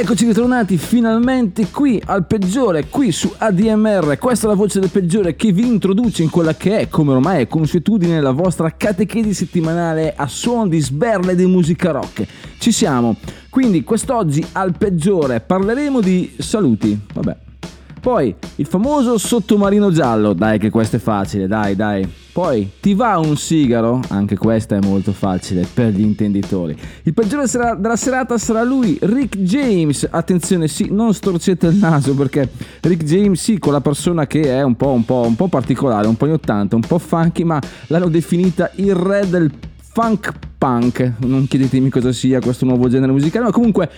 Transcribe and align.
Eccoci 0.00 0.26
ritornati 0.26 0.78
finalmente 0.78 1.70
qui 1.70 2.00
al 2.06 2.24
peggiore, 2.24 2.86
qui 2.88 3.10
su 3.10 3.34
ADMR. 3.36 4.16
Questa 4.16 4.46
è 4.46 4.48
la 4.48 4.54
voce 4.54 4.78
del 4.78 4.90
peggiore 4.90 5.34
che 5.34 5.50
vi 5.50 5.66
introduce 5.66 6.22
in 6.22 6.30
quella 6.30 6.54
che 6.54 6.78
è, 6.78 6.88
come 6.88 7.12
ormai 7.12 7.42
è 7.42 7.48
consuetudine, 7.48 8.20
la 8.20 8.30
vostra 8.30 8.74
catechesi 8.76 9.34
settimanale 9.34 10.14
a 10.14 10.28
suon 10.28 10.68
di 10.68 10.78
sberle 10.78 11.34
di 11.34 11.46
musica 11.46 11.90
rock. 11.90 12.24
Ci 12.58 12.70
siamo. 12.70 13.16
Quindi 13.50 13.82
quest'oggi 13.82 14.46
al 14.52 14.76
peggiore 14.78 15.40
parleremo 15.40 16.00
di 16.00 16.32
saluti. 16.38 17.00
Vabbè. 17.12 17.47
Poi 18.08 18.34
il 18.54 18.64
famoso 18.64 19.18
sottomarino 19.18 19.90
giallo, 19.90 20.32
dai 20.32 20.58
che 20.58 20.70
questo 20.70 20.96
è 20.96 20.98
facile, 20.98 21.46
dai 21.46 21.76
dai. 21.76 22.10
Poi 22.32 22.70
ti 22.80 22.94
va 22.94 23.18
un 23.18 23.36
sigaro? 23.36 24.00
Anche 24.08 24.38
questa 24.38 24.76
è 24.76 24.78
molto 24.80 25.12
facile 25.12 25.68
per 25.70 25.92
gli 25.92 26.00
intenditori. 26.00 26.74
Il 27.02 27.12
peggiore 27.12 27.44
della 27.76 27.96
serata 27.96 28.38
sarà 28.38 28.62
lui, 28.62 28.96
Rick 28.98 29.36
James. 29.36 30.08
Attenzione, 30.10 30.68
sì, 30.68 30.88
non 30.90 31.12
storcete 31.12 31.66
il 31.66 31.76
naso 31.76 32.14
perché 32.14 32.48
Rick 32.80 33.04
James, 33.04 33.42
sì, 33.42 33.58
quella 33.58 33.82
persona 33.82 34.26
che 34.26 34.40
è 34.40 34.62
un 34.62 34.74
po', 34.74 34.88
un 34.88 35.04
po', 35.04 35.24
un 35.26 35.36
po' 35.36 35.48
particolare, 35.48 36.06
un 36.06 36.16
po' 36.16 36.32
80, 36.32 36.76
un 36.76 36.82
po' 36.88 36.98
funky, 36.98 37.42
ma 37.44 37.60
l'hanno 37.88 38.08
definita 38.08 38.70
il 38.76 38.94
re 38.94 39.28
del 39.28 39.52
funk 39.76 40.32
punk. 40.56 41.12
Non 41.26 41.46
chiedetemi 41.46 41.90
cosa 41.90 42.10
sia 42.12 42.40
questo 42.40 42.64
nuovo 42.64 42.88
genere 42.88 43.12
musicale, 43.12 43.44
ma 43.44 43.52
comunque 43.52 43.90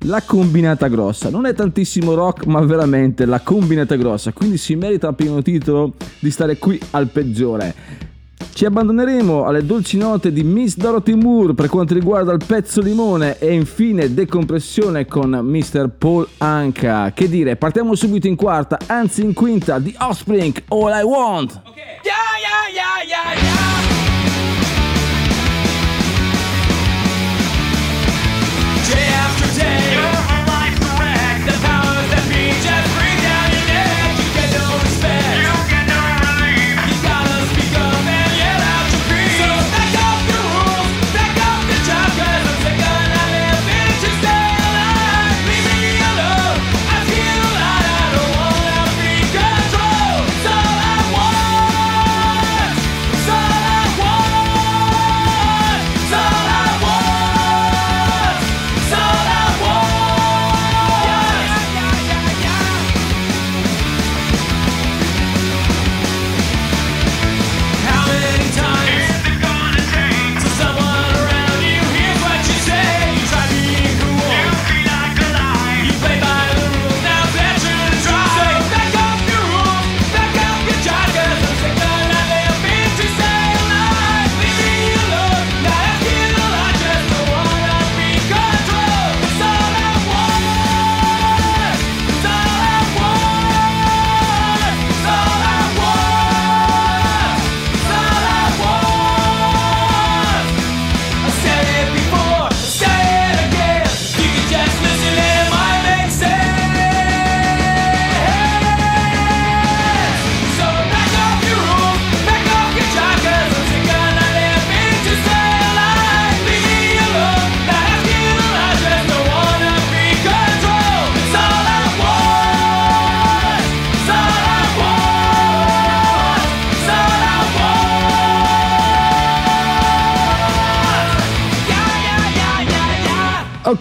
la 0.00 0.22
combinata 0.22 0.88
grossa. 0.88 1.30
Non 1.30 1.46
è 1.46 1.54
tantissimo 1.54 2.14
rock, 2.14 2.46
ma 2.46 2.60
veramente 2.60 3.24
la 3.24 3.40
combinata 3.40 3.96
grossa. 3.96 4.32
Quindi 4.32 4.58
si 4.58 4.76
merita 4.76 5.08
a 5.08 5.12
pieno 5.12 5.42
titolo 5.42 5.94
di 6.18 6.30
stare 6.30 6.58
qui 6.58 6.78
al 6.90 7.08
peggiore. 7.08 8.04
Ci 8.52 8.64
abbandoneremo 8.64 9.44
alle 9.44 9.66
dolci 9.66 9.98
note 9.98 10.32
di 10.32 10.42
Miss 10.42 10.76
Dorothy 10.76 11.14
Moore 11.14 11.52
per 11.52 11.68
quanto 11.68 11.92
riguarda 11.92 12.32
il 12.32 12.42
pezzo 12.46 12.80
limone 12.80 13.38
e 13.38 13.52
infine 13.52 14.14
decompressione 14.14 15.04
con 15.04 15.30
Mr. 15.30 15.90
Paul 15.90 16.26
Anka. 16.38 17.12
Che 17.12 17.28
dire, 17.28 17.56
partiamo 17.56 17.94
subito 17.94 18.28
in 18.28 18.36
quarta, 18.36 18.78
anzi 18.86 19.22
in 19.22 19.34
quinta, 19.34 19.78
The 19.78 19.94
Offspring, 19.98 20.62
All 20.68 20.98
I 20.98 21.02
Want. 21.02 21.60
Day 22.02 24.05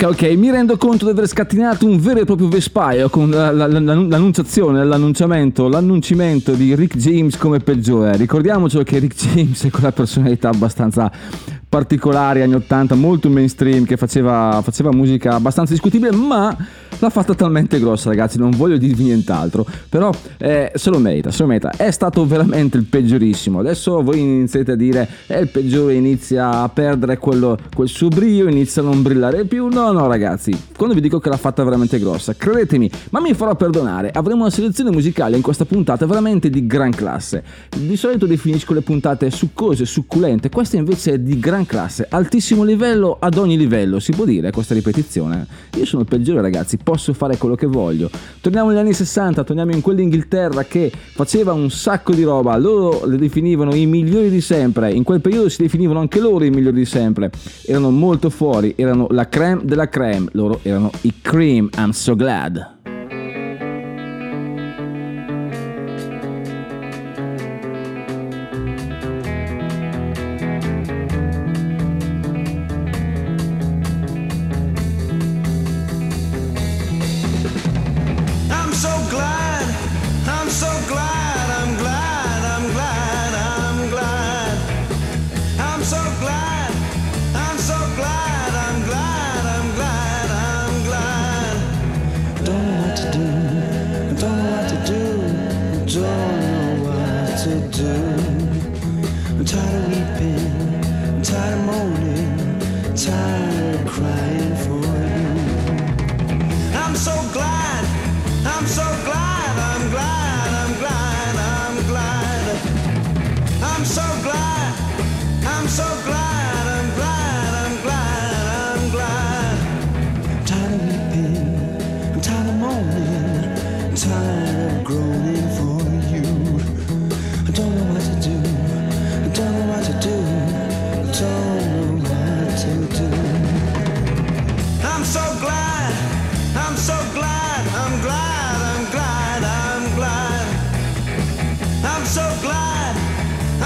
Ok, 0.05 0.21
mi 0.37 0.51
rendo 0.51 0.77
conto 0.77 1.05
di 1.05 1.11
aver 1.11 1.27
scatenato 1.27 1.87
un 1.87 1.99
vero 1.99 2.19
e 2.19 2.25
proprio 2.25 2.47
vespaio 2.47 3.09
con 3.09 3.31
la- 3.31 3.51
la- 3.51 3.65
la- 3.65 3.79
l'annunciazione, 3.79 4.85
l'annunciamento, 4.85 5.67
l'annuncimento 5.67 6.51
di 6.51 6.75
Rick 6.75 6.95
James 6.97 7.35
come 7.37 7.59
peggiore. 7.59 8.15
Ricordiamoci 8.15 8.83
che 8.83 8.99
Rick 8.99 9.15
James 9.15 9.63
è 9.65 9.71
quella 9.71 9.91
personalità 9.91 10.49
abbastanza 10.49 11.11
particolare, 11.67 12.43
anni 12.43 12.53
80, 12.53 12.93
molto 12.93 13.29
mainstream, 13.29 13.85
che 13.85 13.97
faceva, 13.97 14.61
faceva 14.63 14.91
musica 14.91 15.33
abbastanza 15.35 15.73
discutibile, 15.73 16.11
ma 16.11 16.55
l'ha 16.99 17.09
fatta 17.09 17.33
talmente 17.33 17.79
grossa, 17.79 18.09
ragazzi, 18.09 18.37
non 18.37 18.51
voglio 18.51 18.77
dirvi 18.77 19.03
nient'altro. 19.03 19.65
Però 19.89 20.11
eh, 20.37 20.71
se 20.75 20.89
lo 20.89 20.99
merita, 20.99 21.31
se 21.31 21.41
lo 21.43 21.47
merita. 21.47 21.71
È 21.71 21.91
stato 21.91 22.25
veramente 22.25 22.77
il 22.77 22.83
peggiorissimo. 22.83 23.59
Adesso 23.59 24.01
voi 24.01 24.19
iniziate 24.19 24.71
a 24.71 24.75
dire, 24.75 25.07
è 25.27 25.37
il 25.37 25.49
peggiore, 25.49 25.95
inizia 25.95 26.61
a 26.61 26.69
perdere 26.69 27.17
quello, 27.17 27.57
quel 27.73 27.87
suo 27.87 28.09
brio, 28.09 28.47
inizia 28.47 28.81
a 28.81 28.85
non 28.85 29.01
brillare 29.01 29.45
più. 29.45 29.67
No, 29.67 29.91
no, 29.91 30.07
ragazzi, 30.07 30.57
quando 30.75 30.95
vi 30.95 31.01
dico 31.01 31.19
che 31.19 31.29
l'ha 31.29 31.37
fatta 31.37 31.63
veramente 31.63 31.99
grossa, 31.99 32.33
credetemi, 32.33 32.89
ma 33.11 33.19
mi 33.19 33.33
farò 33.33 33.55
perdonare. 33.55 34.11
Avremo 34.11 34.41
una 34.41 34.49
selezione 34.49 34.91
musicale 34.91 35.35
in 35.35 35.41
questa 35.41 35.65
puntata 35.65 36.05
veramente 36.05 36.49
di 36.49 36.65
gran 36.65 36.91
classe. 36.91 37.43
Di 37.75 37.95
solito 37.95 38.25
definisco 38.25 38.73
le 38.73 38.81
puntate 38.81 39.29
succose, 39.29 39.85
succulente, 39.85 40.49
questa 40.49 40.77
invece 40.77 41.13
è 41.13 41.19
di 41.19 41.39
gran 41.39 41.65
classe, 41.65 42.07
altissimo 42.09 42.63
livello 42.63 43.17
ad 43.19 43.37
ogni 43.37 43.57
livello, 43.57 43.99
si 43.99 44.11
può 44.11 44.25
dire 44.25 44.51
questa 44.51 44.73
ripetizione. 44.73 45.45
Io 45.75 45.85
sono 45.85 46.03
il 46.03 46.07
peggiore, 46.07 46.41
ragazzi, 46.41 46.77
posso 46.85 47.13
fare 47.13 47.35
quello 47.37 47.55
che 47.55 47.65
voglio. 47.65 48.11
Torniamo 48.39 48.69
negli 48.69 48.77
anni 48.77 48.93
60, 48.93 49.43
torniamo 49.43 49.71
in 49.71 49.81
quell'Inghilterra 49.81 50.63
che 50.65 50.91
faceva 50.91 51.51
un 51.51 51.71
sacco 51.71 52.13
di 52.13 52.21
roba, 52.21 52.55
loro 52.57 53.07
le 53.07 53.17
definivano 53.17 53.73
i 53.73 53.87
migliori 53.87 54.29
di 54.29 54.39
sempre, 54.39 54.93
in 54.93 55.03
quel 55.03 55.19
periodo 55.19 55.49
si 55.49 55.63
definivano 55.63 55.99
anche 55.99 56.19
loro 56.19 56.45
i 56.45 56.51
migliori 56.51 56.77
di 56.77 56.85
sempre, 56.85 57.31
erano 57.65 57.89
molto 57.89 58.29
fuori, 58.29 58.75
erano 58.77 59.07
la 59.09 59.27
creme 59.27 59.61
della 59.65 59.89
creme, 59.89 60.27
loro 60.33 60.59
erano 60.61 60.91
i 61.01 61.13
cream, 61.21 61.69
I'm 61.75 61.89
so 61.89 62.15
glad. 62.15 62.94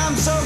I'm 0.10 0.16
so 0.18 0.39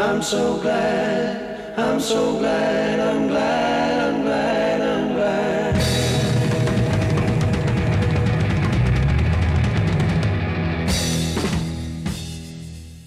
I'm 0.00 0.22
so 0.22 0.56
glad, 0.58 1.76
I'm 1.76 1.98
so 1.98 2.38
glad, 2.38 3.00
I'm 3.00 3.26
glad, 3.26 4.14
I'm 4.14 4.22
glad, 4.22 4.67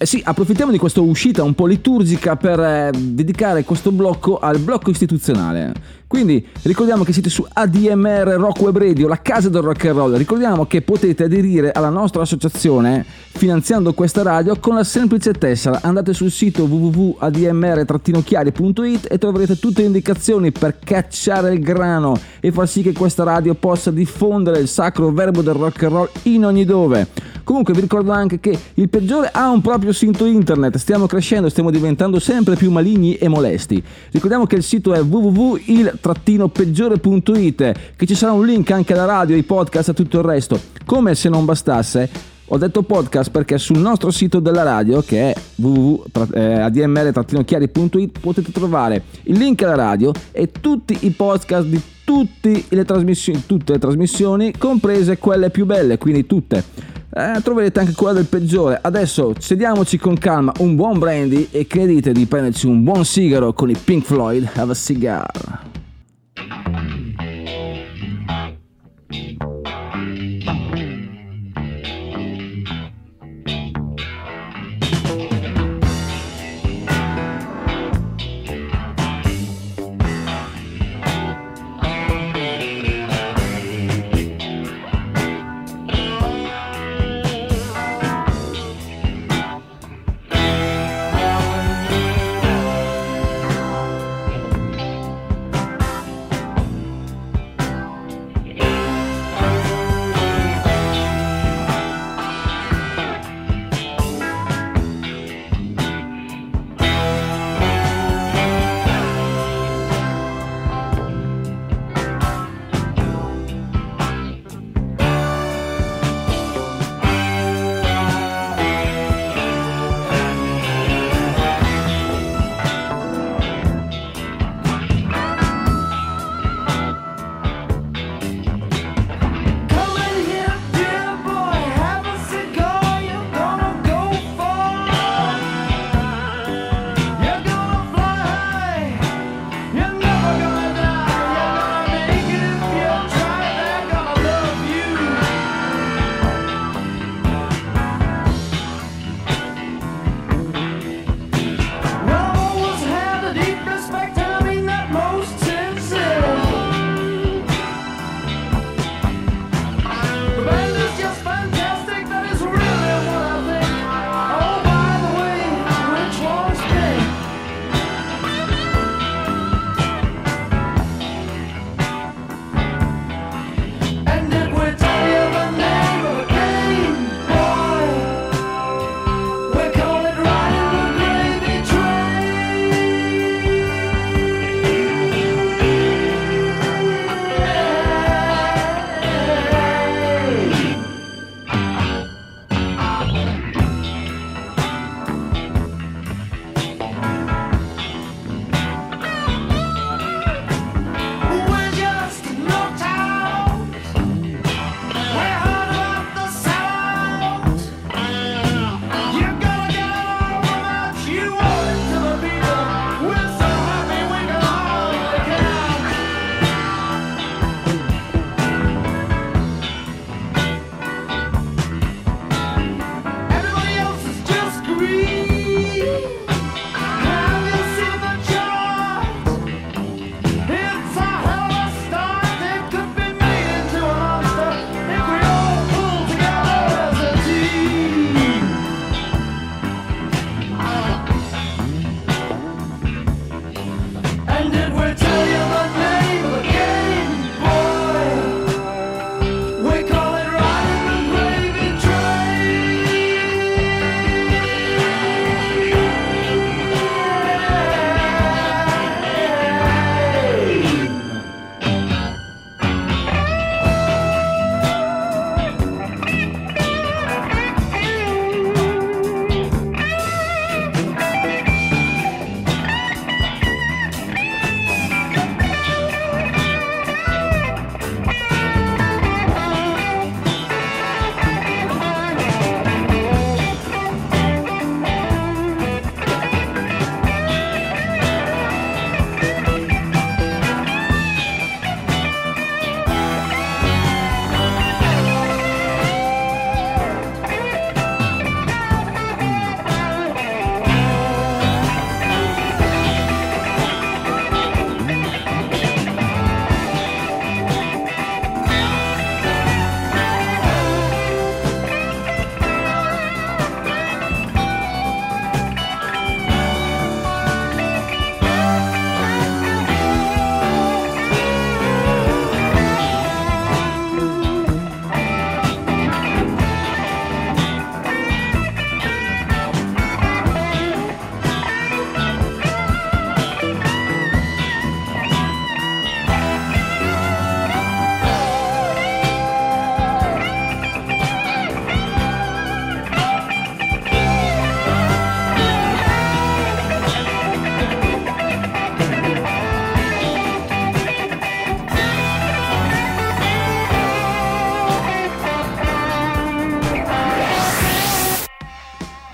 Eh 0.02 0.06
sì, 0.06 0.20
approfittiamo 0.24 0.72
di 0.72 0.78
questa 0.78 1.00
uscita 1.00 1.44
un 1.44 1.54
po' 1.54 1.64
liturgica 1.64 2.34
per 2.34 2.58
eh, 2.58 2.90
dedicare 2.92 3.62
questo 3.62 3.92
blocco 3.92 4.40
al 4.40 4.58
blocco 4.58 4.90
istituzionale. 4.90 5.72
Quindi 6.08 6.44
ricordiamo 6.62 7.04
che 7.04 7.12
siete 7.12 7.30
su 7.30 7.46
ADMR 7.48 8.34
Rock 8.36 8.62
Web 8.62 8.78
Radio, 8.78 9.06
la 9.06 9.22
casa 9.22 9.48
del 9.48 9.62
rock 9.62 9.84
and 9.84 9.96
roll. 9.96 10.16
Ricordiamo 10.16 10.66
che 10.66 10.82
potete 10.82 11.22
aderire 11.22 11.70
alla 11.70 11.88
nostra 11.88 12.22
associazione 12.22 13.06
finanziando 13.28 13.94
questa 13.94 14.22
radio 14.22 14.58
con 14.58 14.74
la 14.74 14.82
semplice 14.82 15.30
tessera. 15.34 15.78
Andate 15.82 16.14
sul 16.14 16.32
sito 16.32 16.64
www.admr-chiari.it 16.64 19.06
e 19.08 19.18
troverete 19.18 19.56
tutte 19.60 19.82
le 19.82 19.86
indicazioni 19.86 20.50
per 20.50 20.80
cacciare 20.80 21.52
il 21.52 21.60
grano 21.60 22.18
e 22.40 22.50
far 22.50 22.68
sì 22.68 22.82
che 22.82 22.92
questa 22.92 23.22
radio 23.22 23.54
possa 23.54 23.92
diffondere 23.92 24.58
il 24.58 24.66
sacro 24.66 25.12
verbo 25.12 25.42
del 25.42 25.54
rock 25.54 25.84
and 25.84 25.92
roll 25.92 26.10
in 26.24 26.44
ogni 26.44 26.64
dove. 26.64 27.06
Comunque 27.44 27.74
vi 27.74 27.80
ricordo 27.80 28.12
anche 28.12 28.40
che 28.40 28.56
il 28.74 28.88
peggiore 28.88 29.30
ha 29.32 29.50
un 29.50 29.60
proprio 29.60 29.92
sito 29.92 30.24
internet, 30.24 30.76
stiamo 30.76 31.06
crescendo, 31.06 31.48
stiamo 31.48 31.70
diventando 31.70 32.18
sempre 32.18 32.56
più 32.56 32.70
maligni 32.70 33.16
e 33.16 33.28
molesti. 33.28 33.82
Ricordiamo 34.10 34.46
che 34.46 34.56
il 34.56 34.62
sito 34.62 34.92
è 34.92 35.02
www.il-peggiore.it, 35.02 37.72
che 37.96 38.06
ci 38.06 38.14
sarà 38.14 38.32
un 38.32 38.46
link 38.46 38.70
anche 38.70 38.92
alla 38.92 39.04
radio, 39.04 39.34
ai 39.34 39.42
podcast 39.42 39.88
e 39.90 39.94
tutto 39.94 40.18
il 40.18 40.24
resto. 40.24 40.60
Come 40.84 41.14
se 41.14 41.28
non 41.28 41.44
bastasse, 41.44 42.08
ho 42.46 42.58
detto 42.58 42.82
podcast 42.82 43.30
perché 43.30 43.56
sul 43.56 43.78
nostro 43.78 44.10
sito 44.10 44.38
della 44.38 44.62
radio, 44.62 45.00
che 45.00 45.32
è 45.32 45.34
www.admr-chiari.it, 45.56 48.18
potete 48.20 48.52
trovare 48.52 49.02
il 49.22 49.38
link 49.38 49.62
alla 49.62 49.74
radio 49.74 50.12
e 50.32 50.50
tutti 50.50 50.98
i 51.00 51.10
podcast 51.10 51.66
di 51.66 51.80
tutte 52.04 52.64
le 52.68 52.84
trasmissioni, 52.84 53.44
tutte 53.46 53.72
le 53.72 53.78
trasmissioni, 53.78 54.52
comprese 54.58 55.16
quelle 55.16 55.48
più 55.48 55.64
belle, 55.64 55.96
quindi 55.96 56.26
tutte. 56.26 56.91
Eh, 57.14 57.42
troverete 57.42 57.80
anche 57.80 57.92
quella 57.92 58.14
del 58.14 58.26
peggiore. 58.26 58.78
Adesso 58.80 59.34
sediamoci 59.38 59.98
con 59.98 60.16
calma, 60.16 60.52
un 60.58 60.74
buon 60.74 60.98
brandy 60.98 61.48
e 61.50 61.66
credite 61.66 62.12
di 62.12 62.24
prenderci 62.24 62.66
un 62.66 62.82
buon 62.82 63.04
sigaro 63.04 63.52
con 63.52 63.68
i 63.68 63.76
Pink 63.76 64.04
Floyd. 64.04 64.48
Have 64.54 64.72
a 64.72 64.74
cigar. 64.74 65.30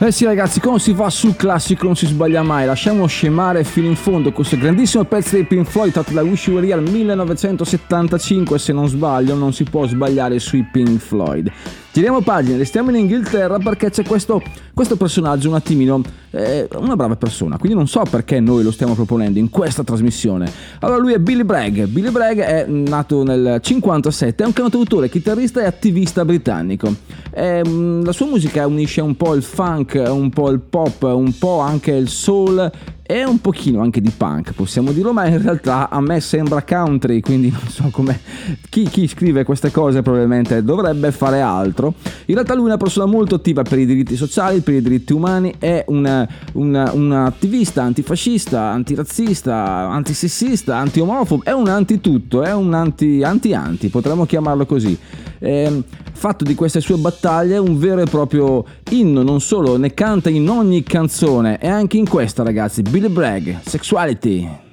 Eh 0.08 0.10
sì 0.10 0.24
ragazzi, 0.24 0.58
quando 0.58 0.78
si 0.78 0.94
va 0.94 1.10
sul 1.10 1.36
classico 1.36 1.84
non 1.84 1.94
si 1.94 2.06
sbaglia 2.06 2.42
mai, 2.42 2.64
lasciamo 2.64 3.04
scemare 3.04 3.62
fino 3.62 3.88
in 3.88 3.94
fondo 3.94 4.32
questo 4.32 4.56
grandissimo 4.56 5.04
pezzo 5.04 5.34
dei 5.34 5.44
Pink 5.44 5.66
Floyd 5.66 5.92
tratto 5.92 6.14
da 6.14 6.22
Wish 6.22 6.46
You 6.46 6.56
Were 6.56 6.66
Here 6.66 6.80
1975, 6.80 8.58
se 8.58 8.72
non 8.72 8.88
sbaglio 8.88 9.34
non 9.34 9.52
si 9.52 9.64
può 9.64 9.86
sbagliare 9.86 10.38
sui 10.38 10.62
Pink 10.62 10.98
Floyd. 10.98 11.52
Giriamo 11.98 12.20
pagina, 12.20 12.56
restiamo 12.56 12.90
in 12.90 12.96
Inghilterra 12.96 13.58
perché 13.58 13.90
c'è 13.90 14.04
questo, 14.04 14.40
questo 14.72 14.94
personaggio 14.94 15.48
un 15.48 15.56
attimino, 15.56 16.00
eh, 16.30 16.68
una 16.76 16.94
brava 16.94 17.16
persona, 17.16 17.58
quindi 17.58 17.76
non 17.76 17.88
so 17.88 18.04
perché 18.08 18.38
noi 18.38 18.62
lo 18.62 18.70
stiamo 18.70 18.94
proponendo 18.94 19.40
in 19.40 19.50
questa 19.50 19.82
trasmissione. 19.82 20.48
Allora 20.78 21.00
lui 21.00 21.14
è 21.14 21.18
Billy 21.18 21.42
Bragg, 21.42 21.86
Billy 21.86 22.10
Bragg 22.10 22.38
è 22.38 22.66
nato 22.68 23.24
nel 23.24 23.58
57, 23.60 24.44
è 24.44 24.46
un 24.46 24.52
cantautore, 24.52 25.08
chitarrista 25.08 25.60
e 25.60 25.64
attivista 25.64 26.24
britannico. 26.24 26.94
Ehm, 27.34 28.04
la 28.04 28.12
sua 28.12 28.26
musica 28.26 28.64
unisce 28.64 29.00
un 29.00 29.16
po' 29.16 29.34
il 29.34 29.42
funk, 29.42 30.00
un 30.08 30.30
po' 30.30 30.50
il 30.50 30.60
pop, 30.60 31.02
un 31.02 31.36
po' 31.36 31.58
anche 31.58 31.90
il 31.90 32.08
soul 32.08 32.70
e 33.10 33.24
un 33.24 33.40
pochino 33.40 33.80
anche 33.80 34.02
di 34.02 34.12
punk, 34.14 34.52
possiamo 34.52 34.92
dirlo, 34.92 35.14
ma 35.14 35.26
in 35.26 35.40
realtà 35.40 35.88
a 35.88 35.98
me 36.02 36.20
sembra 36.20 36.62
country, 36.62 37.20
quindi 37.20 37.48
non 37.50 37.66
so 37.66 37.88
come 37.90 38.20
chi, 38.68 38.82
chi 38.82 39.08
scrive 39.08 39.44
queste 39.44 39.70
cose 39.70 40.02
probabilmente 40.02 40.62
dovrebbe 40.62 41.10
fare 41.10 41.40
altro. 41.40 41.94
In 42.26 42.34
realtà 42.34 42.52
lui 42.52 42.64
è 42.64 42.66
una 42.66 42.76
persona 42.76 43.06
molto 43.06 43.36
attiva 43.36 43.62
per 43.62 43.78
i 43.78 43.86
diritti 43.86 44.14
sociali, 44.14 44.60
per 44.60 44.74
i 44.74 44.82
diritti 44.82 45.14
umani, 45.14 45.54
è 45.58 45.86
un 45.86 47.14
attivista 47.14 47.82
antifascista, 47.82 48.60
antirazzista, 48.68 49.88
antisessista, 49.88 50.76
anti-omofobo, 50.76 51.44
è 51.44 51.52
un 51.52 51.68
anti-tutto, 51.68 52.42
è 52.42 52.52
un 52.52 52.74
anti- 52.74 53.22
anti-anti, 53.22 53.88
potremmo 53.88 54.26
chiamarlo 54.26 54.66
così. 54.66 54.98
Ehm, 55.40 55.82
fatto 56.12 56.44
di 56.44 56.54
queste 56.54 56.80
sue 56.80 56.96
battaglie 56.96 57.58
un 57.58 57.78
vero 57.78 58.00
e 58.00 58.06
proprio 58.06 58.64
inno, 58.90 59.22
non 59.22 59.40
solo, 59.40 59.76
ne 59.76 59.94
canta 59.94 60.30
in 60.30 60.48
ogni 60.48 60.82
canzone 60.82 61.58
e 61.60 61.68
anche 61.68 61.96
in 61.96 62.08
questa 62.08 62.42
ragazzi, 62.42 62.82
Billy 62.82 63.08
Bragg, 63.08 63.56
Sexuality. 63.64 64.67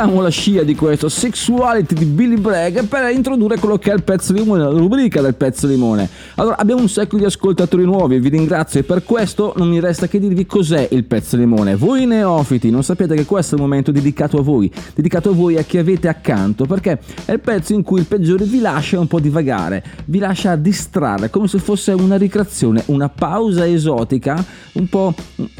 Sfruttiamo 0.00 0.22
la 0.22 0.30
scia 0.30 0.62
di 0.62 0.74
questo 0.74 1.10
Sexuality 1.10 1.94
di 1.94 2.06
Billy 2.06 2.40
Bragg 2.40 2.84
per 2.84 3.10
introdurre 3.10 3.58
quello 3.58 3.76
che 3.76 3.90
è 3.90 3.94
il 3.94 4.02
pezzo 4.02 4.32
limone, 4.32 4.62
la 4.62 4.70
rubrica 4.70 5.20
del 5.20 5.34
pezzo 5.34 5.66
limone. 5.66 6.08
Allora, 6.36 6.56
abbiamo 6.56 6.80
un 6.80 6.88
sacco 6.88 7.18
di 7.18 7.24
ascoltatori 7.24 7.84
nuovi 7.84 8.14
e 8.14 8.20
vi 8.20 8.30
ringrazio 8.30 8.80
e 8.80 8.82
per 8.82 9.04
questo 9.04 9.52
non 9.56 9.68
mi 9.68 9.78
resta 9.78 10.08
che 10.08 10.18
dirvi 10.18 10.46
cos'è 10.46 10.88
il 10.92 11.04
pezzo 11.04 11.36
limone. 11.36 11.76
Voi 11.76 12.06
neofiti 12.06 12.70
non 12.70 12.82
sapete 12.82 13.14
che 13.14 13.26
questo 13.26 13.56
è 13.56 13.58
il 13.58 13.64
momento 13.64 13.92
dedicato 13.92 14.38
a 14.38 14.42
voi, 14.42 14.72
dedicato 14.94 15.30
a 15.30 15.32
voi 15.34 15.58
a 15.58 15.62
chi 15.64 15.76
avete 15.76 16.08
accanto, 16.08 16.64
perché 16.64 16.98
è 17.26 17.32
il 17.32 17.40
pezzo 17.40 17.74
in 17.74 17.82
cui 17.82 18.00
il 18.00 18.06
peggiore 18.06 18.46
vi 18.46 18.60
lascia 18.60 18.98
un 18.98 19.06
po' 19.06 19.20
divagare, 19.20 19.84
vi 20.06 20.18
lascia 20.18 20.56
distrarre, 20.56 21.28
come 21.28 21.46
se 21.46 21.58
fosse 21.58 21.92
una 21.92 22.16
ricreazione, 22.16 22.84
una 22.86 23.10
pausa 23.10 23.66
esotica, 23.66 24.42
un 24.72 24.88
po' 24.88 25.12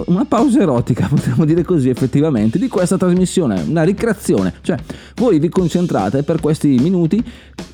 una 0.06 0.24
pausa 0.24 0.60
erotica, 0.60 1.08
potremmo 1.12 1.44
dire 1.44 1.62
così 1.62 1.90
effettivamente, 1.90 2.58
di 2.58 2.68
questa 2.68 2.96
trasmissione, 2.96 3.62
una 3.68 3.82
ricreazione. 3.82 4.28
Cioè, 4.60 4.76
voi 5.16 5.38
vi 5.38 5.48
concentrate 5.48 6.22
per 6.22 6.40
questi 6.40 6.68
minuti 6.80 7.22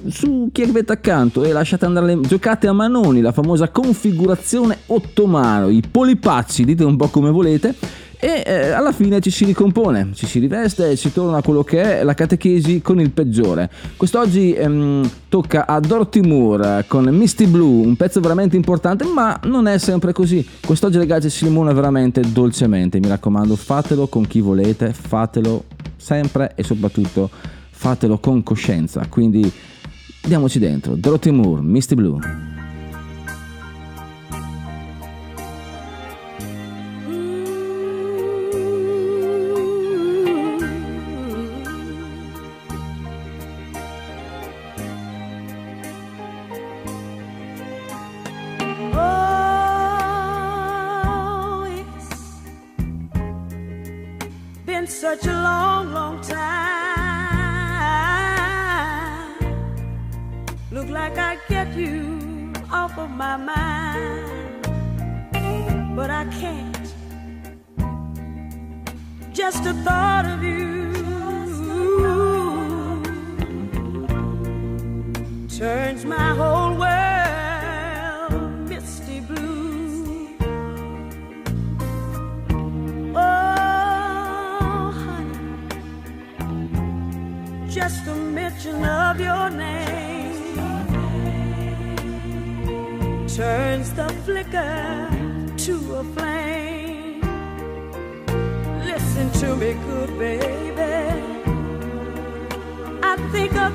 su 0.08 0.50
chi 0.52 0.62
avete 0.62 0.92
accanto 0.92 1.44
e 1.44 1.52
lasciate 1.52 1.84
andare 1.84 2.06
le... 2.06 2.20
giocate 2.20 2.66
a 2.66 2.72
manoni, 2.72 3.20
la 3.20 3.32
famosa 3.32 3.68
configurazione 3.68 4.78
ottomano, 4.86 5.68
i 5.68 5.82
polipacci, 5.88 6.64
dite 6.64 6.84
un 6.84 6.96
po' 6.96 7.08
come 7.08 7.30
volete 7.30 7.74
e 8.18 8.42
eh, 8.46 8.70
alla 8.70 8.92
fine 8.92 9.20
ci 9.20 9.30
si 9.30 9.44
ricompone, 9.44 10.10
ci 10.14 10.26
si 10.26 10.38
riveste 10.38 10.90
e 10.90 10.96
si 10.96 11.12
torna 11.12 11.38
a 11.38 11.42
quello 11.42 11.62
che 11.62 12.00
è 12.00 12.02
la 12.02 12.14
catechesi 12.14 12.80
con 12.80 12.98
il 12.98 13.10
peggiore. 13.10 13.70
Quest'oggi 13.96 14.54
ehm, 14.54 15.08
tocca 15.28 15.66
a 15.66 15.78
Dorothy 15.80 16.20
Moore 16.20 16.86
con 16.88 17.04
Misty 17.04 17.46
Blue, 17.46 17.86
un 17.86 17.94
pezzo 17.96 18.20
veramente 18.20 18.56
importante, 18.56 19.04
ma 19.04 19.38
non 19.44 19.66
è 19.66 19.78
sempre 19.78 20.12
così. 20.12 20.46
Quest'oggi 20.64 20.96
ragazzi 20.96 21.28
si 21.28 21.44
limona 21.44 21.72
veramente 21.72 22.22
dolcemente, 22.32 22.98
mi 22.98 23.08
raccomando, 23.08 23.54
fatelo 23.54 24.06
con 24.06 24.26
chi 24.26 24.40
volete, 24.40 24.92
fatelo 24.92 25.64
sempre 26.06 26.52
e 26.54 26.62
soprattutto 26.62 27.28
fatelo 27.68 28.18
con 28.18 28.44
coscienza. 28.44 29.04
Quindi 29.08 29.50
diamoci 30.22 30.60
dentro. 30.60 30.94
Dorothy 30.94 31.32
Moore, 31.32 31.62
Misty 31.62 31.96
Blue. 31.96 32.55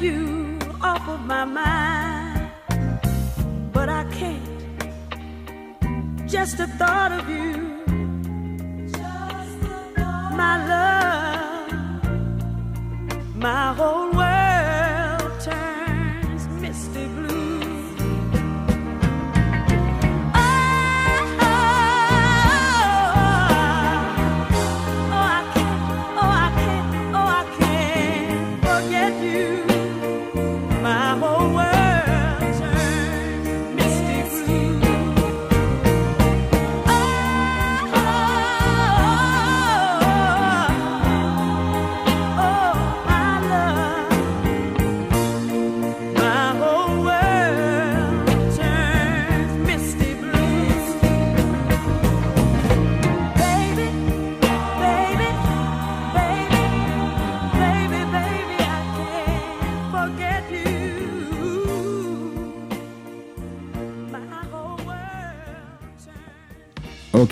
you 0.00 0.58
off 0.82 1.08
of 1.08 1.20
my 1.20 1.44
mind, 1.44 2.50
but 3.72 3.88
I 3.88 4.04
can't. 4.12 4.42
Just 6.26 6.58
the 6.58 6.66
thought 6.66 7.12
of 7.12 7.28
you, 7.28 7.55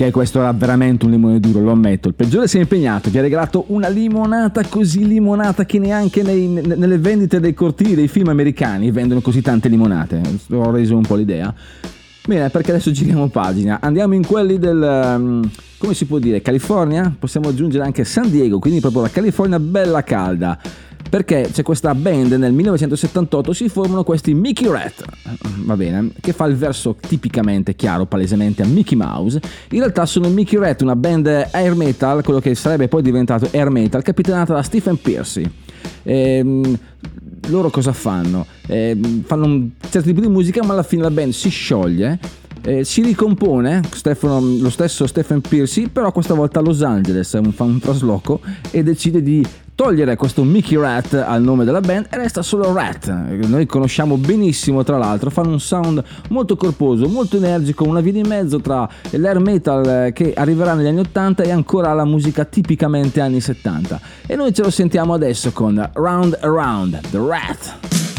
Ok, 0.04 0.10
questo 0.10 0.40
era 0.40 0.52
veramente 0.52 1.06
un 1.06 1.12
limone 1.12 1.40
duro, 1.40 1.60
lo 1.60 1.70
ammetto. 1.70 2.08
Il 2.08 2.14
peggiore 2.14 2.46
si 2.46 2.58
è 2.58 2.60
impegnato, 2.60 3.08
vi 3.08 3.18
ha 3.18 3.22
regalato 3.22 3.64
una 3.68 3.88
limonata 3.88 4.62
così 4.66 5.06
limonata 5.06 5.64
che 5.64 5.78
neanche 5.78 6.22
nei- 6.22 6.46
ne- 6.46 6.74
nelle 6.76 6.98
vendite 6.98 7.40
dei 7.40 7.54
cortili 7.54 7.94
dei 7.94 8.08
film 8.08 8.28
americani 8.28 8.90
vendono 8.90 9.20
così 9.22 9.40
tante 9.40 9.68
limonate. 9.68 10.20
Ho 10.50 10.70
reso 10.70 10.94
un 10.96 11.02
po' 11.02 11.14
l'idea. 11.14 11.54
Bene, 12.26 12.50
perché 12.50 12.70
adesso 12.72 12.90
giriamo 12.90 13.28
pagina. 13.28 13.78
Andiamo 13.80 14.14
in 14.14 14.26
quelli 14.26 14.58
del. 14.58 15.14
um, 15.16 15.50
come 15.78 15.94
si 15.94 16.04
può 16.04 16.18
dire? 16.18 16.42
California? 16.42 17.14
Possiamo 17.18 17.48
aggiungere 17.48 17.84
anche 17.84 18.04
San 18.04 18.30
Diego, 18.30 18.58
quindi 18.58 18.80
proprio 18.80 19.02
la 19.02 19.10
California 19.10 19.58
bella 19.58 20.02
calda. 20.02 20.58
Perché 21.08 21.48
c'è 21.52 21.62
questa 21.62 21.94
band 21.94 22.32
nel 22.32 22.52
1978 22.52 23.52
si 23.52 23.68
formano 23.68 24.02
questi 24.02 24.34
Mickey 24.34 24.68
Rat, 24.68 25.04
va 25.58 25.76
bene, 25.76 26.10
che 26.20 26.32
fa 26.32 26.46
il 26.46 26.56
verso 26.56 26.96
tipicamente 27.00 27.76
chiaro, 27.76 28.06
palesemente 28.06 28.62
a 28.62 28.66
Mickey 28.66 28.96
Mouse. 28.96 29.40
In 29.70 29.78
realtà 29.78 30.06
sono 30.06 30.28
Mickey 30.28 30.58
Rat, 30.58 30.82
una 30.82 30.96
band 30.96 31.26
air 31.52 31.74
metal, 31.76 32.24
quello 32.24 32.40
che 32.40 32.54
sarebbe 32.56 32.88
poi 32.88 33.02
diventato 33.02 33.48
air 33.52 33.70
metal, 33.70 34.02
capitanata 34.02 34.54
da 34.54 34.62
Stephen 34.62 35.00
Piercy. 35.00 35.48
Ehm, 36.02 36.76
loro 37.48 37.70
cosa 37.70 37.92
fanno? 37.92 38.46
Ehm, 38.66 39.22
fanno 39.22 39.44
un 39.44 39.70
certo 39.80 40.08
tipo 40.08 40.20
di 40.20 40.28
musica, 40.28 40.64
ma 40.64 40.72
alla 40.72 40.82
fine 40.82 41.02
la 41.02 41.10
band 41.10 41.32
si 41.32 41.48
scioglie. 41.48 42.18
eh, 42.66 42.82
si 42.82 43.02
ricompone 43.02 43.82
Stefano- 43.92 44.40
lo 44.40 44.70
stesso 44.70 45.06
Stephen 45.06 45.42
Piercy, 45.42 45.88
però 45.88 46.10
questa 46.12 46.32
volta 46.32 46.60
a 46.60 46.62
Los 46.62 46.80
Angeles, 46.82 47.38
fa 47.52 47.62
un 47.64 47.78
trasloco 47.78 48.40
e 48.70 48.82
decide 48.82 49.22
di 49.22 49.46
togliere 49.74 50.16
questo 50.16 50.44
Mickey 50.44 50.78
Rat 50.78 51.14
al 51.14 51.42
nome 51.42 51.64
della 51.64 51.80
band 51.80 52.06
e 52.10 52.16
resta 52.16 52.42
solo 52.42 52.72
Rat. 52.72 53.08
Noi 53.08 53.66
conosciamo 53.66 54.16
benissimo, 54.16 54.84
tra 54.84 54.98
l'altro, 54.98 55.30
fanno 55.30 55.50
un 55.50 55.60
sound 55.60 56.02
molto 56.28 56.56
corposo, 56.56 57.08
molto 57.08 57.36
energico, 57.36 57.84
una 57.84 58.00
via 58.00 58.12
di 58.12 58.22
mezzo 58.22 58.60
tra 58.60 58.88
l'air 59.10 59.38
metal 59.40 60.12
che 60.12 60.32
arriverà 60.34 60.74
negli 60.74 60.86
anni 60.86 61.00
80 61.00 61.42
e 61.42 61.50
ancora 61.50 61.92
la 61.92 62.04
musica 62.04 62.44
tipicamente 62.44 63.20
anni 63.20 63.40
70. 63.40 64.00
E 64.26 64.36
noi 64.36 64.52
ce 64.52 64.62
lo 64.62 64.70
sentiamo 64.70 65.14
adesso 65.14 65.50
con 65.52 65.90
Round 65.94 66.38
Around, 66.40 67.00
The 67.10 67.18
Rat. 67.18 68.13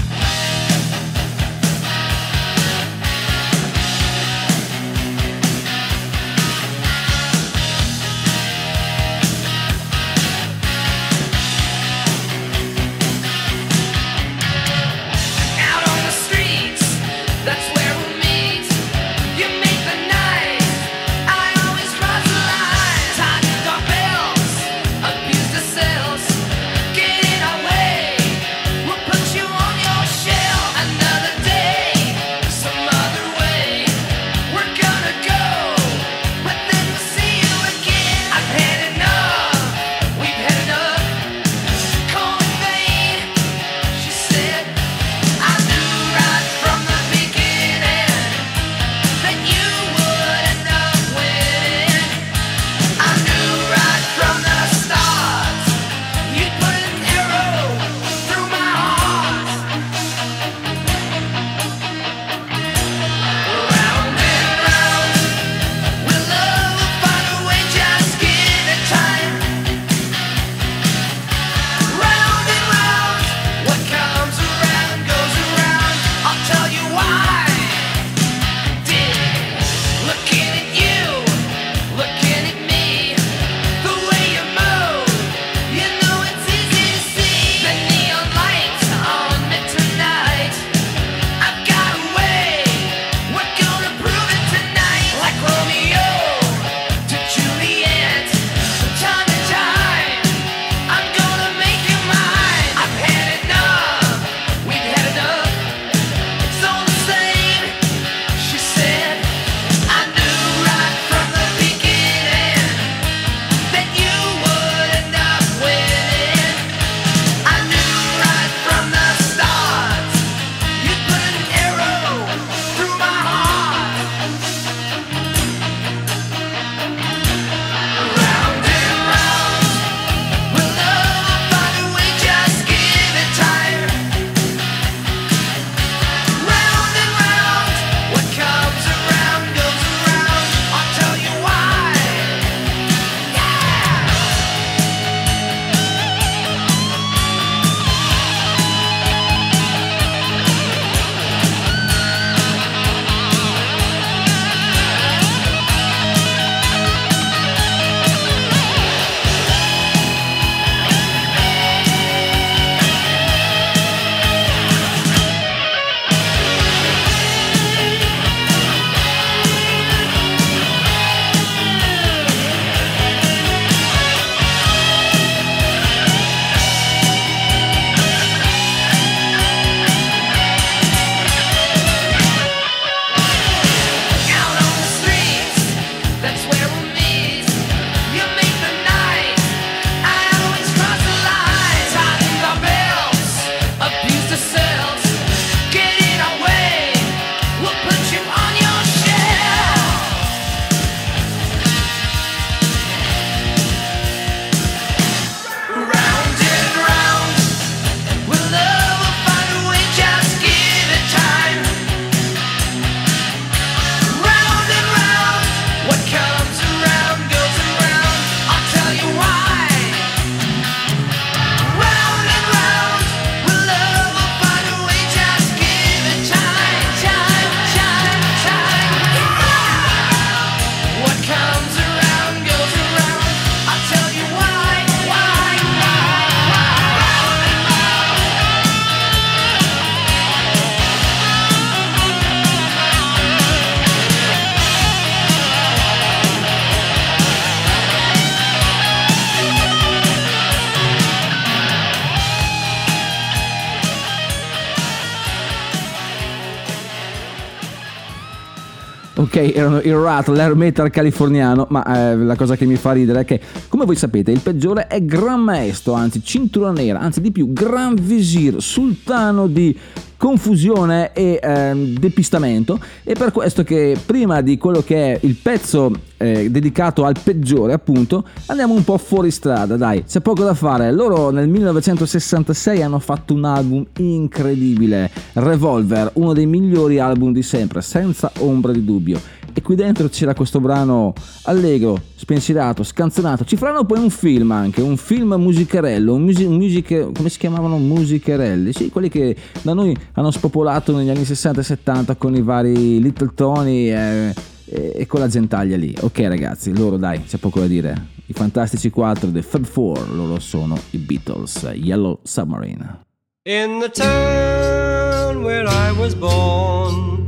Ok, 259.17 259.53
erano 259.55 259.79
il 259.79 259.95
Rat, 259.95 260.27
l'air 260.27 260.55
metal 260.55 260.89
californiano, 260.89 261.67
ma 261.69 262.11
eh, 262.11 262.17
la 262.17 262.35
cosa 262.35 262.57
che 262.57 262.65
mi 262.65 262.75
fa 262.75 262.91
ridere 262.91 263.21
è 263.21 263.25
che, 263.25 263.39
come 263.69 263.85
voi 263.85 263.95
sapete, 263.95 264.31
il 264.31 264.41
peggiore 264.41 264.87
è 264.87 265.01
Gran 265.05 265.39
Maestro, 265.39 265.93
anzi 265.93 266.21
cintura 266.21 266.71
nera, 266.71 266.99
anzi 266.99 267.21
di 267.21 267.31
più, 267.31 267.53
Gran 267.53 267.95
Visir, 267.95 268.61
sultano 268.61 269.47
di 269.47 269.77
confusione 270.25 271.13
e 271.13 271.39
ehm, 271.39 271.99
depistamento. 271.99 272.79
E 273.03 273.13
per 273.13 273.31
questo 273.31 273.63
che 273.63 273.95
prima 274.03 274.41
di 274.41 274.57
quello 274.57 274.81
che 274.81 275.13
è 275.13 275.19
il 275.21 275.35
pezzo 275.35 275.91
eh, 276.17 276.49
dedicato 276.49 277.05
al 277.05 277.15
peggiore 277.21 277.73
appunto 277.73 278.25
andiamo 278.47 278.73
un 278.73 278.83
po' 278.83 278.97
fuori 278.97 279.29
strada 279.29 279.77
dai. 279.77 280.03
C'è 280.03 280.21
poco 280.21 280.43
da 280.43 280.55
fare. 280.55 280.91
Loro 280.91 281.29
nel 281.29 281.47
1966 281.47 282.81
hanno 282.81 282.97
fatto 282.97 283.35
un 283.35 283.45
album 283.45 283.85
incredibile 283.97 285.11
Revolver 285.33 286.09
uno 286.13 286.33
dei 286.33 286.47
migliori 286.47 286.97
album 286.97 287.31
di 287.31 287.43
sempre 287.43 287.81
senza 287.81 288.31
ombra 288.39 288.71
di 288.71 288.83
dubbio. 288.83 289.21
E 289.57 289.61
qui 289.61 289.75
dentro 289.75 290.09
c'era 290.09 290.33
questo 290.33 290.59
brano 290.59 291.13
allegro, 291.43 291.97
spensierato, 292.15 292.83
scanzonato. 292.83 293.45
Ci 293.45 293.55
faranno 293.55 293.85
poi 293.85 293.99
un 293.99 294.09
film 294.09 294.51
anche, 294.51 294.81
un 294.81 294.97
film 294.97 295.33
musicherello, 295.35 296.13
un 296.13 296.23
musi- 296.23 296.45
musiche, 296.45 297.09
come 297.15 297.29
si 297.29 297.39
chiamavano? 297.39 297.77
Musicherelli, 297.77 298.73
sì, 298.73 298.89
quelli 298.89 299.07
che 299.07 299.33
da 299.61 299.73
noi 299.73 299.95
hanno 300.15 300.31
spopolato 300.31 300.95
negli 300.95 301.09
anni 301.09 301.25
60 301.25 301.61
e 301.61 301.63
70 301.63 302.15
con 302.15 302.35
i 302.35 302.41
vari 302.41 303.01
Little 303.01 303.31
Tony 303.35 303.89
e, 303.89 304.33
e- 304.65 304.93
e 304.95 305.05
con 305.05 305.19
la 305.19 305.27
gentaglia 305.27 305.77
lì. 305.77 305.95
Ok 306.01 306.19
ragazzi, 306.19 306.75
loro 306.75 306.97
dai, 306.97 307.23
c'è 307.23 307.37
poco 307.37 307.59
da 307.59 307.67
dire. 307.67 308.13
I 308.27 308.33
Fantastici 308.33 308.89
4 308.89 309.29
dei 309.29 309.43
Fab 309.43 309.65
Four, 309.65 310.15
loro 310.15 310.39
sono 310.39 310.77
i 310.91 310.97
Beatles, 310.97 311.71
Yellow 311.75 312.19
Submarine. 312.23 313.03
In 313.47 313.79
the 313.79 313.89
town 313.89 315.43
where 315.43 315.67
I 315.67 315.91
was 315.91 316.15
born 316.15 317.23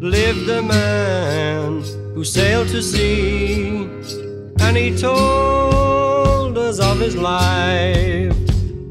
lived 0.00 0.48
a 0.48 0.62
man 0.62 1.82
who 2.14 2.24
sailed 2.24 2.68
to 2.70 2.80
sea, 2.80 3.86
and 4.60 4.76
he 4.76 4.94
told 4.96 6.56
us 6.56 6.78
of 6.78 6.98
his 7.00 7.14
life 7.16 8.34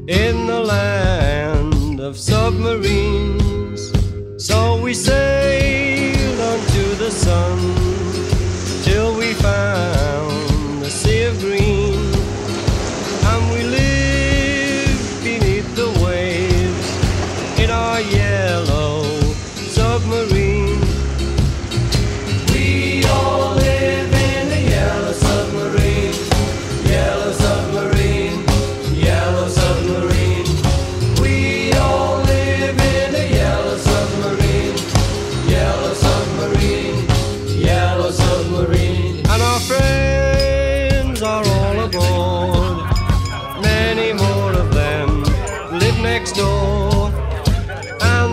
in 0.06 0.46
the 0.46 0.60
land 0.60 1.59
of 2.00 2.18
submarines. 2.18 3.92
So 4.38 4.80
we 4.80 4.94
sailed 4.94 6.40
unto 6.40 6.94
the 6.96 7.10
sun 7.10 7.79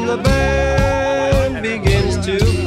the 0.07 0.15
band 0.23 1.61
begins 1.61 2.15
to 2.25 2.37
play. 2.39 2.66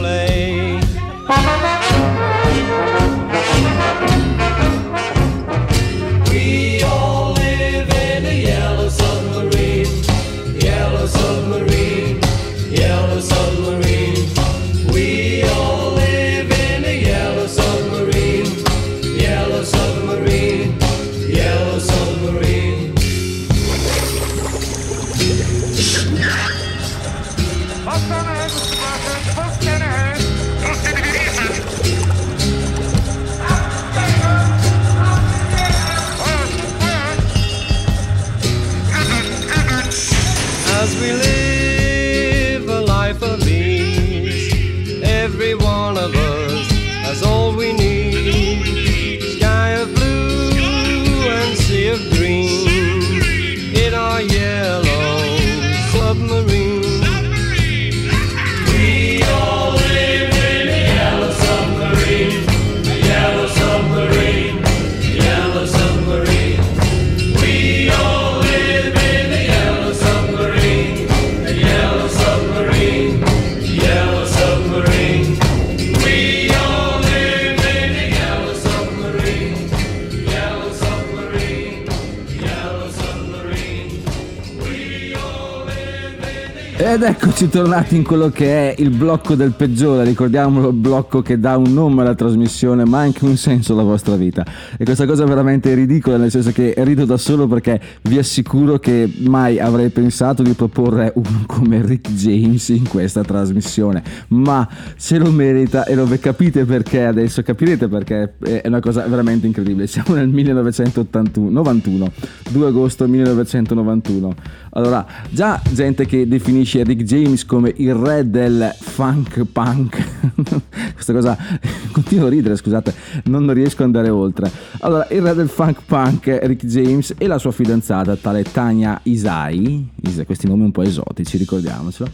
Ed 86.90 87.02
eccoci 87.04 87.48
tornati 87.48 87.94
in 87.94 88.02
quello 88.02 88.30
che 88.30 88.74
è 88.74 88.80
il 88.80 88.90
blocco 88.90 89.36
del 89.36 89.52
peggiore, 89.52 90.02
ricordiamolo, 90.02 90.70
il 90.70 90.74
blocco 90.74 91.22
che 91.22 91.38
dà 91.38 91.56
un 91.56 91.72
nome 91.72 92.00
alla 92.02 92.16
trasmissione 92.16 92.84
ma 92.84 92.98
anche 92.98 93.24
un 93.24 93.36
senso 93.36 93.74
alla 93.74 93.84
vostra 93.84 94.16
vita. 94.16 94.44
E 94.76 94.82
questa 94.82 95.06
cosa 95.06 95.22
è 95.22 95.26
veramente 95.28 95.72
ridicola, 95.72 96.16
nel 96.16 96.32
senso 96.32 96.50
che 96.50 96.74
rido 96.78 97.04
da 97.04 97.16
solo 97.16 97.46
perché 97.46 97.80
vi 98.02 98.18
assicuro 98.18 98.80
che 98.80 99.08
mai 99.18 99.60
avrei 99.60 99.90
pensato 99.90 100.42
di 100.42 100.52
proporre 100.54 101.12
uno 101.14 101.44
come 101.46 101.80
Rick 101.80 102.10
James 102.10 102.70
in 102.70 102.88
questa 102.88 103.22
trasmissione, 103.22 104.02
ma 104.30 104.68
se 104.96 105.16
lo 105.18 105.30
merita 105.30 105.84
e 105.84 105.94
lo 105.94 106.08
capite 106.18 106.64
perché 106.64 107.04
adesso, 107.04 107.40
capirete 107.44 107.86
perché 107.86 108.34
è 108.40 108.66
una 108.66 108.80
cosa 108.80 109.06
veramente 109.06 109.46
incredibile. 109.46 109.86
Siamo 109.86 110.16
nel 110.16 110.26
1981, 110.26 111.50
91, 111.50 112.12
2 112.50 112.66
agosto 112.66 113.06
1991. 113.06 114.34
Allora, 114.70 115.04
già 115.30 115.60
gente 115.72 116.06
che 116.06 116.28
definisce 116.28 116.84
Rick 116.84 117.02
James 117.02 117.44
come 117.44 117.72
il 117.76 117.94
re 117.94 118.28
del 118.28 118.72
funk 118.78 119.44
punk. 119.44 119.98
Questa 120.94 121.12
cosa 121.12 121.36
continuo 121.90 122.26
a 122.26 122.30
ridere, 122.30 122.56
scusate, 122.56 122.94
non 123.24 123.52
riesco 123.52 123.82
ad 123.82 123.88
andare 123.88 124.10
oltre. 124.10 124.50
Allora, 124.80 125.06
il 125.10 125.22
re 125.22 125.34
del 125.34 125.48
funk 125.48 125.80
punk 125.86 126.38
Rick 126.42 126.66
James 126.66 127.14
e 127.18 127.26
la 127.26 127.38
sua 127.38 127.50
fidanzata, 127.50 128.14
tale 128.16 128.44
Tanya 128.44 129.00
Isai, 129.02 129.88
Is- 130.02 130.22
questi 130.24 130.46
nomi 130.46 130.64
un 130.64 130.72
po' 130.72 130.82
esotici, 130.82 131.36
ricordiamocelo, 131.36 132.08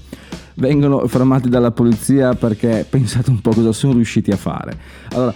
vengono 0.54 1.06
fermati 1.08 1.48
dalla 1.48 1.72
polizia 1.72 2.34
perché 2.34 2.86
pensate 2.88 3.30
un 3.30 3.40
po' 3.40 3.50
cosa 3.50 3.72
sono 3.72 3.92
riusciti 3.94 4.30
a 4.30 4.36
fare. 4.36 4.78
Allora, 5.10 5.34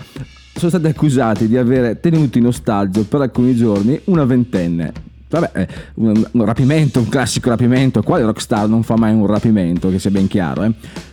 sono 0.54 0.70
stati 0.70 0.86
accusati 0.86 1.48
di 1.48 1.56
aver 1.56 1.98
tenuto 1.98 2.38
in 2.38 2.46
ostaggio 2.46 3.04
per 3.04 3.20
alcuni 3.20 3.54
giorni 3.54 4.00
una 4.04 4.24
ventenne. 4.24 5.08
Vabbè, 5.30 5.50
eh, 5.54 5.68
un, 5.94 6.26
un 6.32 6.44
rapimento, 6.44 6.98
un 6.98 7.08
classico 7.08 7.48
rapimento. 7.50 8.02
Quale 8.02 8.24
rockstar 8.24 8.68
non 8.68 8.82
fa 8.82 8.96
mai 8.96 9.12
un 9.14 9.26
rapimento, 9.26 9.88
che 9.90 9.98
sia 9.98 10.10
ben 10.10 10.26
chiaro? 10.26 10.64
eh? 10.64 10.72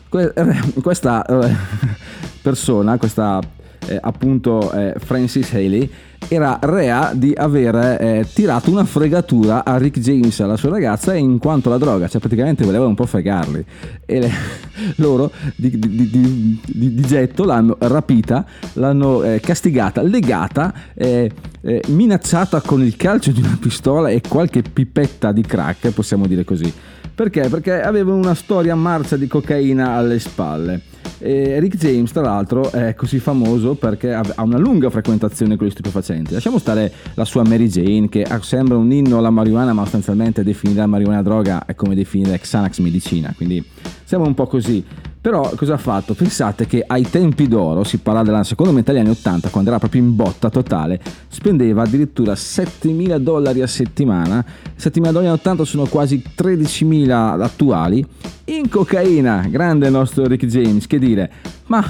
Que- 0.09 0.33
questa 0.81 1.23
eh, 1.25 1.55
persona, 2.41 2.97
questa 2.97 3.39
eh, 3.87 3.99
appunto 4.01 4.71
eh, 4.71 4.95
Francis 4.97 5.53
Haley, 5.53 5.89
era 6.29 6.59
rea 6.61 7.11
di 7.13 7.33
aver 7.35 7.75
eh, 7.75 8.27
tirato 8.33 8.69
una 8.69 8.83
fregatura 8.85 9.63
a 9.63 9.77
Rick 9.77 9.99
James 9.99 10.39
e 10.39 10.43
alla 10.43 10.57
sua 10.57 10.69
ragazza 10.69 11.13
in 11.15 11.37
quanto 11.37 11.69
alla 11.69 11.77
droga, 11.77 12.07
cioè 12.07 12.19
praticamente 12.19 12.63
volevano 12.65 12.89
un 12.89 12.95
po' 12.95 13.05
fregarli. 13.05 13.63
E 14.05 14.19
le- 14.19 14.31
loro 14.97 15.31
di- 15.55 15.77
di- 15.79 16.09
di- 16.09 16.59
di 16.65 17.01
getto 17.01 17.43
l'hanno 17.45 17.75
rapita, 17.79 18.45
l'hanno 18.73 19.23
eh, 19.23 19.39
castigata, 19.39 20.01
legata, 20.01 20.73
eh, 20.93 21.31
eh, 21.61 21.83
minacciata 21.87 22.61
con 22.61 22.81
il 22.83 22.95
calcio 22.95 23.31
di 23.31 23.39
una 23.41 23.57
pistola 23.59 24.09
e 24.09 24.21
qualche 24.27 24.61
pipetta 24.61 25.31
di 25.31 25.41
crack, 25.41 25.91
possiamo 25.91 26.27
dire 26.27 26.43
così. 26.43 26.71
Perché? 27.15 27.47
Perché 27.49 27.81
aveva 27.81 28.13
una 28.13 28.35
storia 28.35 28.75
marcia 28.75 29.15
di 29.17 29.25
cocaina 29.27 29.93
alle 29.93 30.19
spalle. 30.19 30.81
E 31.19 31.59
Rick 31.59 31.77
James, 31.77 32.11
tra 32.11 32.21
l'altro, 32.21 32.71
è 32.71 32.93
così 32.95 33.19
famoso 33.19 33.75
perché 33.75 34.13
ha 34.13 34.43
una 34.43 34.57
lunga 34.57 34.89
frequentazione 34.89 35.55
con 35.55 35.67
gli 35.67 35.71
stupefacenti. 35.71 36.33
Lasciamo 36.33 36.59
stare 36.59 36.91
la 37.15 37.25
sua 37.25 37.43
Mary 37.43 37.67
Jane, 37.67 38.09
che 38.09 38.25
sembra 38.41 38.77
un 38.77 38.91
inno 38.91 39.17
alla 39.17 39.29
marijuana, 39.29 39.73
ma 39.73 39.83
sostanzialmente 39.83 40.43
definire 40.43 40.79
la 40.79 40.87
marijuana 40.87 41.21
droga 41.21 41.65
è 41.65 41.75
come 41.75 41.95
definire 41.95 42.37
Xanax 42.37 42.79
medicina, 42.79 43.33
quindi 43.35 43.63
sembra 44.03 44.27
un 44.27 44.35
po' 44.35 44.47
così. 44.47 44.83
Però 45.27 45.51
cosa 45.57 45.73
ha 45.73 45.77
fatto? 45.77 46.13
Pensate 46.13 46.67
che 46.67 46.81
ai 46.87 47.01
tempi 47.09 47.49
d'oro, 47.49 47.83
si 47.83 47.97
parla 47.97 48.23
della 48.23 48.45
seconda 48.45 48.71
metà 48.71 48.93
degli 48.93 49.01
anni 49.01 49.09
80, 49.09 49.49
quando 49.49 49.71
era 49.71 49.77
proprio 49.77 49.99
in 49.99 50.15
botta 50.15 50.49
totale, 50.49 51.01
spendeva 51.27 51.81
addirittura 51.81 52.31
7.000 52.31 53.17
dollari 53.17 53.61
a 53.61 53.67
settimana, 53.67 54.41
7.000 54.79 55.01
dollari 55.01 55.25
in 55.25 55.31
80 55.31 55.65
sono 55.65 55.85
quasi 55.87 56.23
13.000 56.33 57.41
attuali, 57.41 58.07
in 58.45 58.69
cocaina, 58.69 59.45
grande 59.49 59.87
il 59.87 59.91
nostro 59.91 60.25
Rick 60.27 60.45
James, 60.45 60.87
che 60.87 60.97
dire, 60.97 61.29
ma 61.65 61.85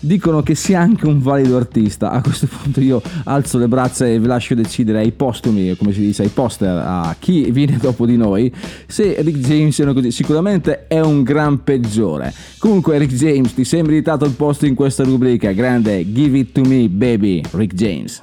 dicono 0.00 0.42
che 0.42 0.54
sia 0.54 0.80
anche 0.80 1.06
un 1.06 1.20
valido 1.20 1.56
artista, 1.56 2.10
a 2.10 2.20
questo 2.20 2.46
punto 2.46 2.80
io 2.80 3.00
alzo 3.24 3.58
le 3.58 3.68
braccia 3.68 4.06
e 4.06 4.18
vi 4.18 4.26
lascio 4.26 4.54
decidere 4.54 4.98
ai 4.98 5.12
postumi, 5.12 5.76
come 5.76 5.92
si 5.92 6.00
dice, 6.00 6.22
ai 6.22 6.28
poster, 6.28 6.76
a 6.76 7.16
chi 7.18 7.50
viene 7.50 7.76
dopo 7.80 8.06
di 8.06 8.16
noi, 8.16 8.52
se 8.86 9.16
Rick 9.20 9.38
James 9.38 9.74
siano 9.74 9.92
così, 9.92 10.10
sicuramente 10.10 10.86
è 10.86 11.00
un 11.00 11.22
gran 11.22 11.62
peggiore. 11.62 12.32
Comunque 12.58 12.98
Rick 12.98 13.14
James, 13.14 13.54
ti 13.54 13.64
sei 13.64 13.82
meritato 13.82 14.24
il 14.24 14.32
posto 14.32 14.66
in 14.66 14.74
questa 14.74 15.04
rubrica, 15.04 15.52
grande, 15.52 16.12
give 16.12 16.38
it 16.38 16.52
to 16.52 16.62
me 16.62 16.88
baby, 16.88 17.42
Rick 17.52 17.74
James. 17.74 18.22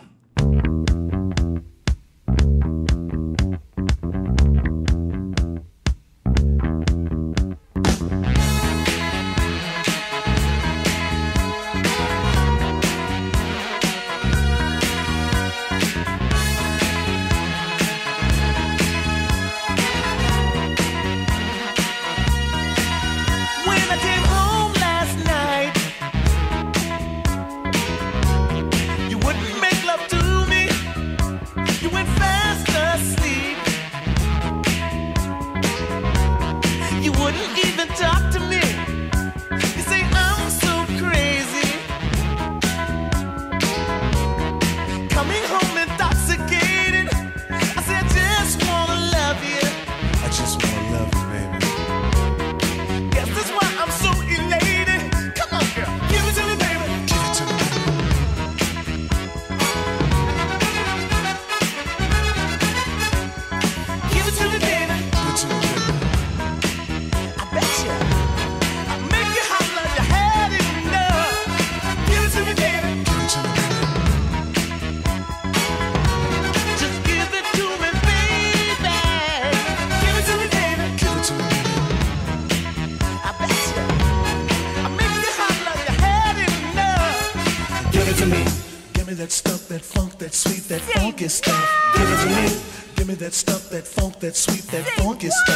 Funky 91.24 91.30
stuff. 91.30 91.94
Give 91.96 92.10
it 92.10 92.20
to 92.22 92.30
me. 92.36 92.96
Give 92.96 93.08
me 93.08 93.14
that 93.16 93.34
stuff, 93.34 93.70
that 93.70 93.88
funk, 93.88 94.20
that 94.20 94.36
sweet, 94.36 94.64
that 94.72 94.86
funky 94.98 95.30
stuff. 95.30 95.53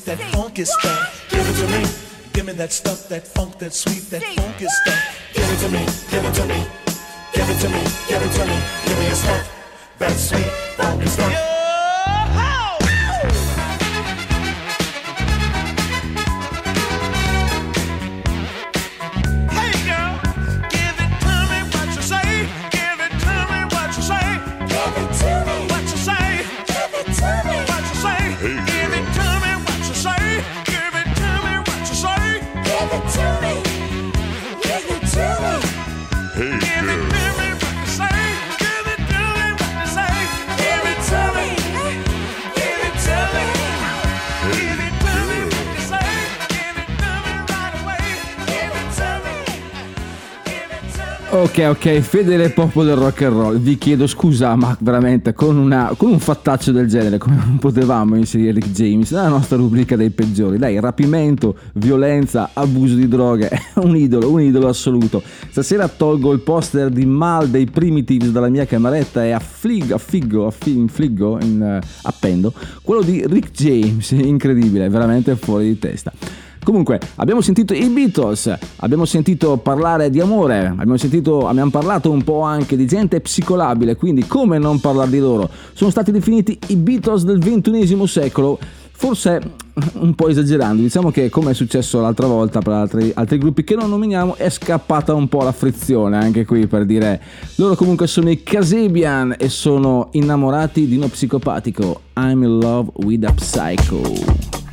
Funk, 0.00 0.18
that 0.18 0.18
sweet, 0.18 0.30
that 0.30 0.36
funky 0.36 0.64
stuff. 0.64 1.30
Give 1.30 1.48
it 1.48 1.54
to 1.60 1.66
me. 1.68 1.84
Give 2.32 2.46
me 2.46 2.52
that 2.54 2.72
stuff, 2.72 3.08
that 3.08 3.26
funk, 3.26 3.58
that 3.58 3.72
sweet, 3.72 4.10
that 4.10 4.22
funky 4.22 4.66
stuff. 4.66 5.32
Give 5.34 5.44
it 5.44 5.58
to 5.58 5.68
me. 5.68 5.86
Give 6.10 6.24
it 6.24 6.34
to 6.34 6.46
me. 6.46 6.66
Give 7.32 7.48
it 7.48 7.58
to 7.60 7.68
me. 7.68 7.82
Give 8.08 8.22
it 8.22 8.32
to 8.32 8.46
me. 8.46 8.58
Give 8.86 8.98
me 8.98 9.06
your 9.06 9.14
stuff, 9.14 9.52
that 9.98 10.12
sweet, 10.12 10.46
funky 10.76 11.06
stuff. 11.06 11.29
Ok, 51.32 51.64
ok, 51.68 52.00
fedele 52.00 52.50
popolo 52.50 52.86
del 52.86 52.96
rock 52.96 53.22
and 53.22 53.36
roll, 53.36 53.58
vi 53.60 53.78
chiedo 53.78 54.08
scusa, 54.08 54.56
ma 54.56 54.76
veramente 54.80 55.32
con, 55.32 55.56
una- 55.58 55.94
con 55.96 56.10
un 56.10 56.18
fattaccio 56.18 56.72
del 56.72 56.88
genere, 56.88 57.18
come 57.18 57.36
non 57.36 57.56
potevamo 57.60 58.16
inserire 58.16 58.50
Rick 58.50 58.70
James 58.72 59.12
nella 59.12 59.28
nostra 59.28 59.56
rubrica 59.56 59.94
dei 59.94 60.10
peggiori? 60.10 60.58
Dai, 60.58 60.80
rapimento, 60.80 61.56
violenza, 61.74 62.50
abuso 62.52 62.96
di 62.96 63.06
droghe, 63.06 63.48
è 63.48 63.60
un 63.78 63.94
idolo, 63.94 64.28
un 64.28 64.40
idolo 64.40 64.66
assoluto. 64.66 65.22
Stasera 65.50 65.86
tolgo 65.86 66.32
il 66.32 66.40
poster 66.40 66.90
di 66.90 67.06
Mal 67.06 67.48
dei 67.48 67.66
Primitives 67.66 68.30
dalla 68.30 68.48
mia 68.48 68.64
cameretta 68.66 69.24
e 69.24 69.30
affliggo, 69.30 69.94
affiggo, 69.94 70.46
affi- 70.46 70.76
infliggo, 70.76 71.38
in, 71.42 71.62
eh, 71.62 71.80
appendo 72.02 72.52
quello 72.82 73.02
di 73.02 73.24
Rick 73.24 73.52
James, 73.52 74.10
incredibile, 74.10 74.88
veramente 74.88 75.36
fuori 75.36 75.66
di 75.68 75.78
testa. 75.78 76.12
Comunque, 76.62 77.00
abbiamo 77.16 77.40
sentito 77.40 77.72
i 77.72 77.88
Beatles, 77.88 78.54
abbiamo 78.76 79.06
sentito 79.06 79.56
parlare 79.56 80.10
di 80.10 80.20
amore, 80.20 80.66
abbiamo, 80.66 80.96
sentito, 80.98 81.48
abbiamo 81.48 81.70
parlato 81.70 82.10
un 82.10 82.22
po' 82.22 82.42
anche 82.42 82.76
di 82.76 82.86
gente 82.86 83.20
psicolabile, 83.20 83.96
quindi 83.96 84.26
come 84.26 84.58
non 84.58 84.78
parlare 84.78 85.10
di 85.10 85.18
loro? 85.18 85.48
Sono 85.72 85.90
stati 85.90 86.12
definiti 86.12 86.58
i 86.68 86.76
Beatles 86.76 87.24
del 87.24 87.38
XXI 87.38 88.06
secolo, 88.06 88.58
forse 88.92 89.40
un 89.94 90.14
po' 90.14 90.28
esagerando, 90.28 90.82
diciamo 90.82 91.10
che 91.10 91.30
come 91.30 91.52
è 91.52 91.54
successo 91.54 92.02
l'altra 92.02 92.26
volta 92.26 92.60
per 92.60 92.74
altri, 92.74 93.10
altri 93.14 93.38
gruppi 93.38 93.64
che 93.64 93.74
non 93.74 93.88
nominiamo, 93.88 94.36
è 94.36 94.50
scappata 94.50 95.14
un 95.14 95.28
po' 95.28 95.42
la 95.42 95.52
frizione 95.52 96.18
anche 96.18 96.44
qui 96.44 96.66
per 96.66 96.84
dire 96.84 97.20
loro 97.56 97.74
comunque 97.76 98.06
sono 98.06 98.28
i 98.28 98.42
Casabian 98.42 99.34
e 99.38 99.48
sono 99.48 100.08
innamorati 100.12 100.86
di 100.86 100.96
uno 100.96 101.08
psicopatico. 101.08 102.02
I'm 102.16 102.42
in 102.42 102.58
love 102.58 102.90
with 102.96 103.24
a 103.24 103.32
psycho. 103.32 104.69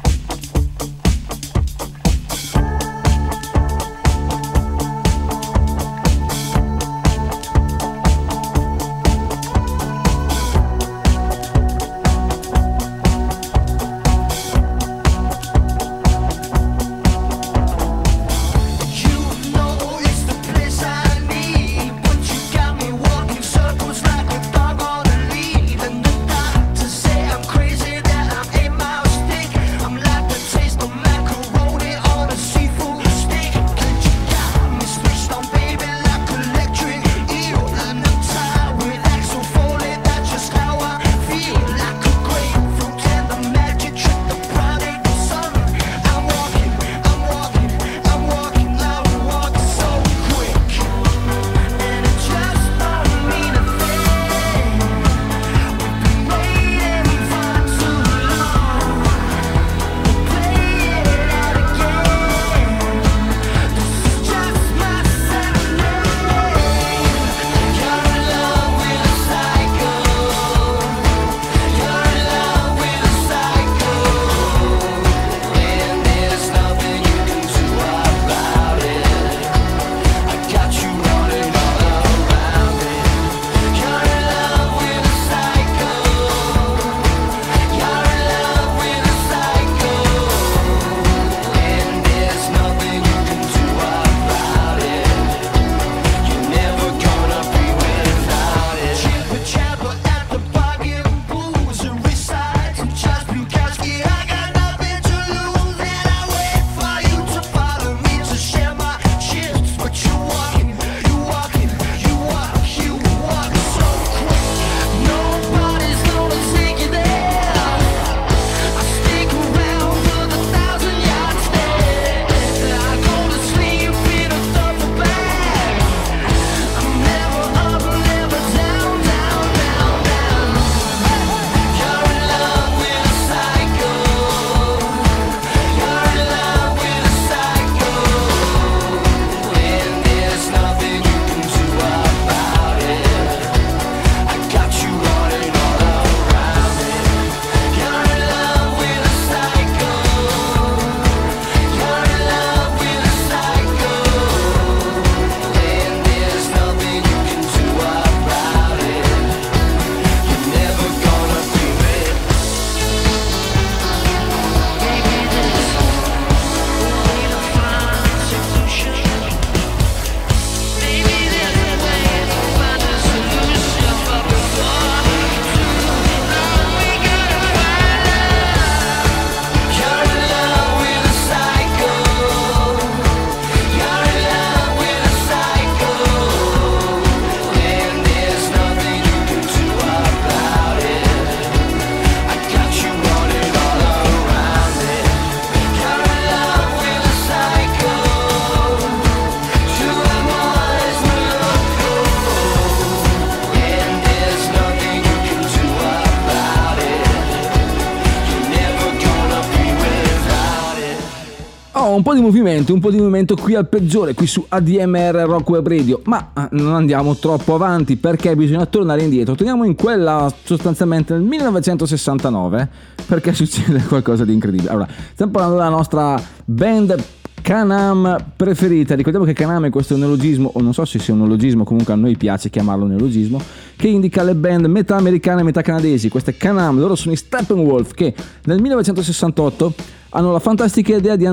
Di 212.17 212.23
movimento, 212.23 212.73
un 212.73 212.79
po' 212.79 212.91
di 212.91 212.97
movimento 212.97 213.35
qui 213.35 213.55
al 213.55 213.67
peggiore, 213.67 214.13
qui 214.13 214.27
su 214.27 214.43
ADMR 214.47 215.23
Rock 215.25 215.49
Web 215.49 215.67
Radio, 215.67 216.01
ma 216.05 216.31
eh, 216.35 216.47
non 216.51 216.73
andiamo 216.73 217.15
troppo 217.15 217.53
avanti 217.53 217.95
perché 217.95 218.35
bisogna 218.35 218.65
tornare 218.65 219.03
indietro. 219.03 219.35
Torniamo 219.35 219.63
in 219.63 219.75
quella 219.75 220.31
sostanzialmente 220.43 221.13
nel 221.13 221.21
1969 221.21 222.69
perché 223.05 223.33
succede 223.33 223.83
qualcosa 223.87 224.25
di 224.25 224.33
incredibile. 224.33 224.69
Allora, 224.69 224.87
stiamo 225.13 225.31
parlando 225.31 225.57
della 225.57 225.69
nostra 225.69 226.21
band 226.43 227.03
Canam 227.41 228.31
preferita. 228.35 228.95
Ricordiamo 228.95 229.25
che 229.25 229.33
Canam 229.33 229.65
è 229.65 229.69
questo 229.69 229.95
neologismo, 229.95 230.51
o 230.53 230.61
non 230.61 230.73
so 230.73 230.83
se 230.83 230.99
sia 230.99 231.13
un 231.13 231.21
neologismo, 231.21 231.63
comunque 231.63 231.93
a 231.93 231.95
noi 231.95 232.17
piace 232.17 232.49
chiamarlo 232.49 232.85
neologismo, 232.85 233.39
che 233.77 233.87
indica 233.87 234.23
le 234.23 234.35
band 234.35 234.65
metà 234.65 234.95
americane 234.95 235.41
e 235.41 235.43
metà 235.43 235.61
canadesi. 235.61 236.09
Queste 236.09 236.35
Canam, 236.35 236.79
loro 236.79 236.95
sono 236.95 237.13
i 237.13 237.15
Steppenwolf 237.15 237.93
che 237.93 238.13
nel 238.45 238.59
1968 238.59 239.73
hanno 240.09 240.31
la 240.31 240.39
fantastica 240.39 240.95
idea 240.95 241.15
di 241.15 241.25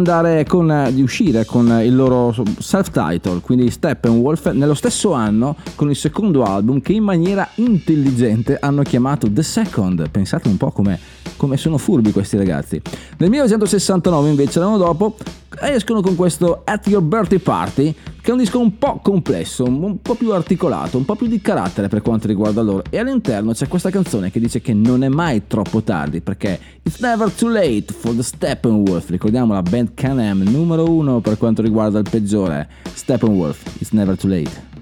con, 0.46 0.88
di 0.92 1.00
uscire 1.00 1.46
con 1.46 1.80
il 1.82 1.94
loro 1.94 2.34
self-title, 2.58 3.40
quindi 3.40 3.70
Steppenwolf, 3.70 4.50
nello 4.50 4.74
stesso 4.74 5.12
anno 5.12 5.56
con 5.74 5.88
il 5.88 5.96
secondo 5.96 6.42
album 6.42 6.80
che 6.80 6.92
in 6.92 7.04
maniera 7.04 7.48
intelligente 7.56 8.58
hanno 8.60 8.82
chiamato 8.82 9.30
The 9.30 9.42
Second. 9.42 10.10
Pensate 10.10 10.48
un 10.48 10.58
po' 10.58 10.70
come 10.70 11.56
sono 11.56 11.78
furbi 11.78 12.12
questi 12.12 12.36
ragazzi. 12.36 12.80
Nel 13.18 13.30
1969 13.30 14.28
invece, 14.28 14.58
l'anno 14.58 14.76
dopo, 14.76 15.16
escono 15.60 16.00
con 16.02 16.16
questo 16.16 16.62
At 16.64 16.86
Your 16.88 17.02
Birthday 17.02 17.38
Party, 17.38 17.94
che 18.24 18.30
è 18.30 18.32
un 18.32 18.38
disco 18.38 18.58
un 18.58 18.78
po' 18.78 19.00
complesso, 19.02 19.64
un 19.64 20.00
po' 20.00 20.14
più 20.14 20.32
articolato, 20.32 20.96
un 20.96 21.04
po' 21.04 21.14
più 21.14 21.26
di 21.26 21.42
carattere 21.42 21.88
per 21.88 22.00
quanto 22.00 22.26
riguarda 22.26 22.62
loro. 22.62 22.82
E 22.88 22.98
all'interno 22.98 23.52
c'è 23.52 23.68
questa 23.68 23.90
canzone 23.90 24.30
che 24.30 24.40
dice 24.40 24.62
che 24.62 24.72
non 24.72 25.04
è 25.04 25.08
mai 25.08 25.42
troppo 25.46 25.82
tardi, 25.82 26.22
perché 26.22 26.58
It's 26.82 27.00
never 27.00 27.30
too 27.30 27.50
late 27.50 27.92
for 27.92 28.14
the 28.14 28.22
Steppenwolf. 28.22 29.10
Ricordiamo 29.10 29.52
la 29.52 29.60
band 29.60 29.90
Can-Am 29.92 30.40
numero 30.44 30.88
uno 30.88 31.20
per 31.20 31.36
quanto 31.36 31.60
riguarda 31.60 31.98
il 31.98 32.08
peggiore. 32.08 32.66
Steppenwolf, 32.94 33.62
It's 33.78 33.90
never 33.90 34.16
too 34.16 34.30
late. 34.30 34.73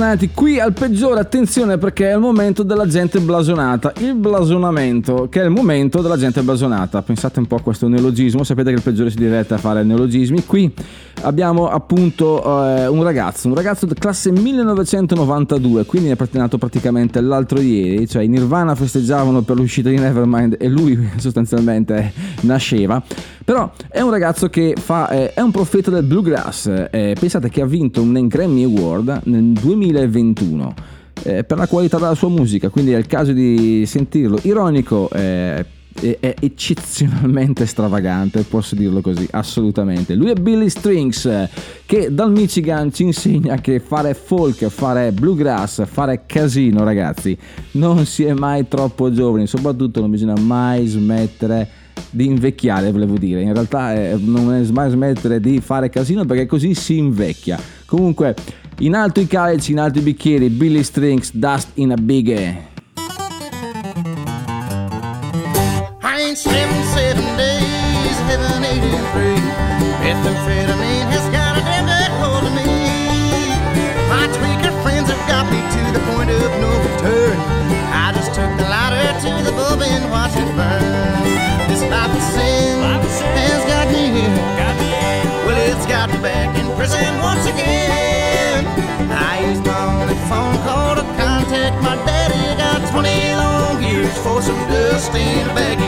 Bentornati 0.00 0.30
qui 0.32 0.58
al 0.58 0.72
peggiore, 0.72 1.20
attenzione 1.20 1.76
perché 1.76 2.08
è 2.08 2.14
il 2.14 2.20
momento 2.20 2.62
della 2.62 2.86
gente 2.86 3.20
blasonata, 3.20 3.92
il 3.98 4.14
blasonamento, 4.14 5.28
che 5.28 5.42
è 5.42 5.44
il 5.44 5.50
momento 5.50 6.00
della 6.00 6.16
gente 6.16 6.40
blasonata. 6.40 7.02
Pensate 7.02 7.38
un 7.38 7.46
po' 7.46 7.56
a 7.56 7.60
questo 7.60 7.86
neologismo, 7.86 8.42
sapete 8.42 8.70
che 8.70 8.76
il 8.76 8.82
peggiore 8.82 9.10
si 9.10 9.18
diverte 9.18 9.52
a 9.52 9.58
fare 9.58 9.82
neologismi. 9.82 10.46
Qui 10.46 10.72
abbiamo 11.22 11.68
appunto 11.68 12.42
eh, 12.42 12.86
un 12.86 13.02
ragazzo, 13.02 13.48
un 13.48 13.54
ragazzo 13.54 13.86
classe 13.98 14.30
1992, 14.30 15.84
quindi 15.84 16.10
è 16.10 16.16
nato 16.32 16.58
praticamente 16.58 17.20
l'altro 17.20 17.60
ieri, 17.60 18.08
cioè 18.08 18.22
i 18.22 18.28
Nirvana 18.28 18.74
festeggiavano 18.74 19.42
per 19.42 19.56
l'uscita 19.56 19.88
di 19.88 19.98
Nevermind 19.98 20.56
e 20.58 20.68
lui 20.68 21.08
sostanzialmente 21.16 22.12
nasceva. 22.42 23.02
Però 23.44 23.70
è 23.88 24.00
un 24.00 24.10
ragazzo 24.10 24.48
che 24.48 24.74
fa, 24.78 25.08
eh, 25.08 25.32
è 25.32 25.40
un 25.40 25.50
profeta 25.50 25.90
del 25.90 26.04
bluegrass. 26.04 26.66
eh, 26.90 27.16
pensate 27.18 27.48
che 27.48 27.60
ha 27.60 27.66
vinto 27.66 28.00
un 28.02 28.26
Grammy 28.28 28.64
Award 28.64 29.22
nel 29.24 29.52
2021 29.52 30.74
eh, 31.22 31.44
per 31.44 31.58
la 31.58 31.66
qualità 31.66 31.98
della 31.98 32.14
sua 32.14 32.28
musica, 32.28 32.68
quindi 32.68 32.92
è 32.92 32.98
il 32.98 33.06
caso 33.06 33.32
di 33.32 33.84
sentirlo. 33.86 34.38
Ironico, 34.42 35.10
eh, 35.12 35.64
è, 36.00 36.34
eccezionalmente 36.40 37.66
stravagante, 37.66 38.42
posso 38.42 38.74
dirlo 38.74 39.00
così, 39.00 39.26
assolutamente. 39.30 40.14
Lui 40.14 40.30
è 40.30 40.34
Billy 40.34 40.68
Strings, 40.68 41.28
che 41.86 42.12
dal 42.12 42.30
Michigan 42.30 42.92
ci 42.92 43.04
insegna 43.04 43.56
che 43.56 43.80
fare 43.80 44.14
folk, 44.14 44.66
fare 44.68 45.12
bluegrass, 45.12 45.84
fare 45.86 46.22
casino, 46.26 46.82
ragazzi, 46.84 47.36
non 47.72 48.06
si 48.06 48.24
è 48.24 48.32
mai 48.32 48.66
troppo 48.68 49.12
giovani, 49.12 49.46
soprattutto 49.46 50.00
non 50.00 50.10
bisogna 50.10 50.38
mai 50.40 50.86
smettere 50.86 51.68
di 52.10 52.26
invecchiare, 52.26 52.90
volevo 52.90 53.18
dire. 53.18 53.42
In 53.42 53.52
realtà 53.52 53.94
eh, 53.94 54.16
non 54.18 54.52
è 54.54 54.64
mai 54.72 54.90
smettere 54.90 55.40
di 55.40 55.60
fare 55.60 55.90
casino 55.90 56.24
perché 56.24 56.46
così 56.46 56.74
si 56.74 56.96
invecchia. 56.96 57.58
Comunque, 57.84 58.34
in 58.78 58.94
alto 58.94 59.20
i 59.20 59.26
calici, 59.26 59.72
in 59.72 59.80
alto 59.80 59.98
i 59.98 60.02
bicchieri, 60.02 60.48
Billy 60.48 60.82
Strings, 60.82 61.34
Dust 61.34 61.70
in 61.74 61.92
a 61.92 61.96
Big 61.96 62.68
ain't 66.30 66.38
seven, 66.38 66.84
seven 66.94 67.26
days, 67.36 68.16
heaven 68.30 68.62
eight. 68.62 68.86
Methamphetamine 69.98 71.10
has 71.10 71.26
got 71.34 71.58
a 71.58 71.62
damn 71.66 71.86
good 71.90 72.12
hold 72.22 72.46
of 72.46 72.54
me. 72.54 72.70
My 74.06 74.30
tweaker 74.38 74.70
friends 74.82 75.10
have 75.10 75.24
got 75.26 75.50
me 75.50 75.58
to 75.58 75.82
the 75.90 76.02
point 76.14 76.30
of 76.30 76.50
no 76.62 76.70
return. 76.86 77.34
I 77.90 78.14
just 78.14 78.30
took 78.30 78.50
the 78.62 78.66
lighter 78.70 79.10
to 79.26 79.32
the 79.42 79.50
bulb 79.58 79.82
and 79.82 80.06
watched 80.10 80.38
it 80.38 80.46
burn. 80.54 81.26
This 81.66 81.82
life 81.90 82.14
of 82.14 82.22
sin 82.22 82.78
has 82.78 83.62
got 83.66 83.90
me 83.90 84.22
here. 84.22 84.38
Well, 85.42 85.58
it's 85.66 85.86
got 85.86 86.14
me 86.14 86.18
back 86.22 86.54
in 86.54 86.66
prison 86.78 87.10
once 87.18 87.46
again. 87.46 88.66
I 89.10 89.50
used 89.50 89.66
my 89.66 89.82
only 89.98 90.18
phone 90.30 90.54
call 90.62 90.94
to 90.94 91.02
contact 91.18 91.74
my 91.82 91.96
daddy. 92.06 92.38
Got 92.54 92.86
20 92.94 93.34
long 93.34 93.82
years 93.82 94.16
for 94.22 94.40
some 94.40 94.62
dust 94.70 95.10
in 95.14 95.50
a 95.50 95.54
bag 95.54 95.79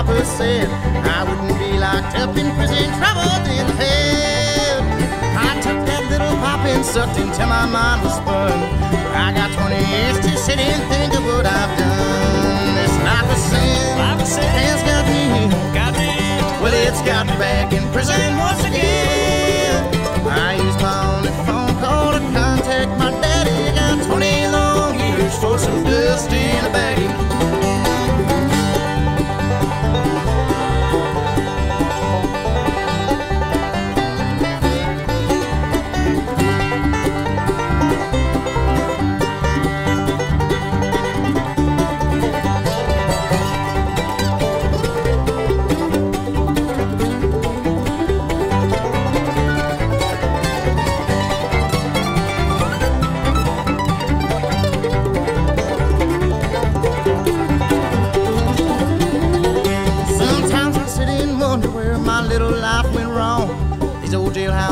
Papa 0.00 0.24
said, 0.24 0.64
I 1.04 1.28
wouldn't 1.28 1.60
be 1.60 1.76
locked 1.76 2.16
up 2.16 2.32
in 2.32 2.48
prison, 2.56 2.88
troubled 2.96 3.44
in 3.52 3.68
hell. 3.76 4.80
I 5.36 5.60
took 5.60 5.76
that 5.84 6.08
little 6.08 6.32
pop 6.40 6.64
and 6.64 6.80
sucked 6.80 7.20
until 7.20 7.44
my 7.52 7.68
mind 7.68 8.00
was 8.00 8.16
spun. 8.16 8.56
I 9.12 9.28
got 9.36 9.52
20 9.52 9.76
years 9.76 10.16
to 10.24 10.32
sit 10.40 10.56
and 10.56 10.80
think 10.88 11.12
of 11.12 11.20
what 11.28 11.44
I've 11.44 11.76
done. 11.76 12.80
This 12.80 12.96
life 13.04 13.28
of 13.28 13.40
sin, 13.44 13.98
Life 14.00 14.24
of 14.24 14.28
sin. 14.40 14.48
has 14.48 14.80
got 14.88 15.04
me. 15.04 15.52
Got 15.76 15.92
me. 15.92 16.08
Well, 16.64 16.72
it's 16.72 17.04
got 17.04 17.28
me 17.28 17.36
back 17.36 17.68
in 17.76 17.84
prison 17.92 18.16
once 18.40 18.64
again. 18.64 19.84
I 20.24 20.56
used 20.64 20.80
my 20.80 20.96
only 21.12 21.34
phone 21.44 21.76
call 21.76 22.16
to 22.16 22.24
contact 22.32 22.88
my 22.96 23.12
daddy. 23.20 23.76
Got 23.76 24.00
20 24.08 24.48
long 24.48 24.96
years 24.96 25.36
for 25.36 25.58
some 25.60 25.84
dust 25.84 26.32
in 26.32 26.64
a 26.64 26.72
baggie. 26.72 27.39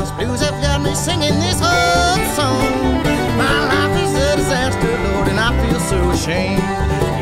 Jailhouse 0.08 0.16
blues 0.16 0.40
have 0.40 0.60
got 0.62 0.80
me 0.80 0.94
singing 0.94 1.38
this 1.40 1.60
old 1.60 2.26
song. 2.34 3.02
My 3.36 3.66
life 3.68 4.02
is 4.02 4.14
a 4.14 4.36
disaster, 4.36 5.12
Lord, 5.12 5.28
and 5.28 5.38
I 5.38 5.50
feel 5.66 5.80
so 5.80 6.10
ashamed. 6.10 6.62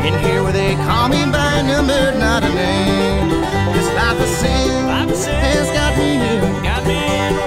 In 0.07 0.15
here 0.25 0.43
where 0.43 0.53
they 0.53 0.75
call 0.77 1.09
me 1.09 1.25
by 1.31 1.59
a 1.59 1.63
number, 1.63 2.19
not 2.19 2.45
a 2.45 2.49
name. 2.49 3.31
This 3.75 3.89
life 3.95 4.21
of 4.21 4.29
sin, 4.29 4.87
Life 4.87 5.11
of 5.11 5.17
sin. 5.17 5.35
has 5.35 5.69
got 5.73 5.97
me 5.99 6.17
here. 6.17 6.63
Got 6.63 6.87
me. 6.87 7.01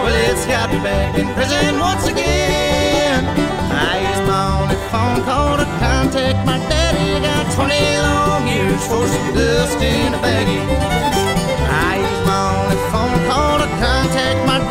Well, 0.04 0.32
it's 0.32 0.46
got 0.46 0.72
me 0.72 0.80
back 0.80 1.18
in 1.18 1.28
prison 1.34 1.80
once 1.80 2.08
again. 2.08 3.24
I 3.72 3.94
used 4.10 4.26
my 4.28 4.62
only 4.62 4.80
phone 4.92 5.24
call 5.24 5.58
to 5.58 5.66
contact 5.80 6.46
my 6.46 6.58
daddy. 6.70 7.22
Got 7.24 7.46
20 7.56 7.98
long 8.08 8.48
years 8.48 8.84
for 8.88 9.08
some 9.08 9.34
dust 9.34 9.80
in 9.82 10.14
a 10.14 10.20
baggie. 10.20 10.64
I 11.88 11.92
used 12.04 12.26
my 12.28 12.42
only 12.60 12.80
phone 12.92 13.20
call 13.28 13.60
to 13.60 13.68
contact 13.80 14.40
my 14.46 14.69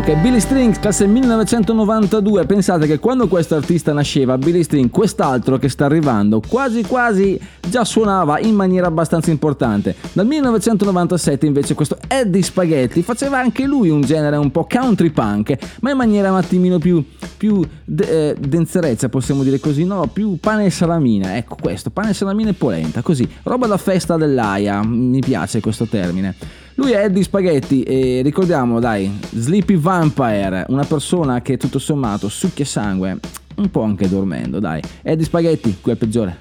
Ok, 0.00 0.16
Billy 0.22 0.40
Strings, 0.40 0.78
classe 0.78 1.06
1992. 1.06 2.46
Pensate 2.46 2.86
che 2.86 2.98
quando 2.98 3.28
questo 3.28 3.54
artista 3.54 3.92
nasceva, 3.92 4.38
Billy 4.38 4.62
String, 4.62 4.88
quest'altro 4.88 5.58
che 5.58 5.68
sta 5.68 5.84
arrivando, 5.84 6.40
quasi 6.40 6.82
quasi 6.82 7.38
già 7.68 7.84
suonava 7.84 8.38
in 8.40 8.54
maniera 8.54 8.86
abbastanza 8.86 9.30
importante. 9.30 9.94
Dal 10.14 10.26
1997 10.26 11.44
invece 11.44 11.74
questo 11.74 11.98
Eddie 12.08 12.42
Spaghetti 12.42 13.02
faceva 13.02 13.38
anche 13.40 13.66
lui 13.66 13.90
un 13.90 14.00
genere 14.00 14.36
un 14.36 14.50
po' 14.50 14.66
country 14.66 15.10
punk, 15.10 15.56
ma 15.82 15.90
in 15.90 15.98
maniera 15.98 16.30
un 16.30 16.38
attimino 16.38 16.78
più, 16.78 17.04
più 17.36 17.62
de- 17.84 18.30
eh, 18.30 18.36
denzerezza, 18.40 19.10
possiamo 19.10 19.42
dire 19.42 19.60
così, 19.60 19.84
no? 19.84 20.08
Più 20.10 20.38
pane 20.40 20.64
e 20.64 20.70
salamina, 20.70 21.36
ecco 21.36 21.56
questo, 21.60 21.90
pane 21.90 22.10
e 22.10 22.14
salamina 22.14 22.48
e 22.48 22.54
polenta, 22.54 23.02
così. 23.02 23.28
Roba 23.42 23.66
da 23.66 23.76
festa 23.76 24.16
dell'aia, 24.16 24.82
mi 24.82 25.20
piace 25.20 25.60
questo 25.60 25.84
termine. 25.84 26.34
Lui 26.74 26.92
è 26.92 27.04
Eddie 27.04 27.22
Spaghetti 27.22 27.82
e 27.82 28.22
ricordiamo, 28.22 28.80
dai, 28.80 29.10
Sleepy 29.30 29.76
Vampire, 29.76 30.64
una 30.68 30.84
persona 30.84 31.42
che 31.42 31.56
tutto 31.56 31.78
sommato 31.78 32.28
succhia 32.28 32.64
sangue, 32.64 33.18
un 33.56 33.70
po' 33.70 33.82
anche 33.82 34.08
dormendo, 34.08 34.60
dai. 34.60 34.80
Eddie 35.02 35.24
Spaghetti, 35.24 35.78
qui 35.80 35.92
è 35.92 35.96
peggiore. 35.96 36.38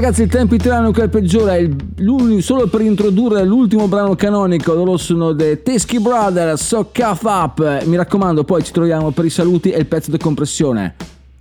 Ragazzi, 0.00 0.22
il 0.22 0.28
tempo 0.28 0.54
italiano 0.54 0.92
che 0.92 1.08
peggiore 1.08 1.56
è 1.56 1.58
il- 1.58 2.42
solo 2.42 2.68
per 2.68 2.82
introdurre 2.82 3.44
l'ultimo 3.44 3.88
brano 3.88 4.14
canonico, 4.14 4.72
loro 4.72 4.96
sono 4.96 5.34
The 5.34 5.62
Tesky 5.62 5.98
Brothers, 5.98 6.64
So 6.64 6.90
Cuff 6.92 7.22
Up. 7.24 7.84
Mi 7.84 7.96
raccomando, 7.96 8.44
poi 8.44 8.62
ci 8.62 8.72
troviamo 8.72 9.10
per 9.10 9.24
i 9.24 9.30
saluti 9.30 9.70
e 9.70 9.78
il 9.78 9.86
pezzo 9.86 10.10
di 10.10 10.18
compressione. 10.18 10.94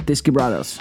Tesky 0.04 0.32
Brothers. 0.32 0.78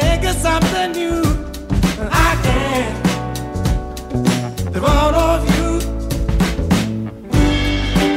Think 0.00 0.24
of 0.24 0.36
something 0.36 0.92
new, 0.92 1.22
I 2.10 2.36
can't. 2.46 2.96
The 4.72 4.80
one 4.80 5.14
of 5.14 5.40
you, 5.54 5.70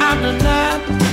I'm 0.07 0.21
not 0.37 0.79
feeling 0.87 1.08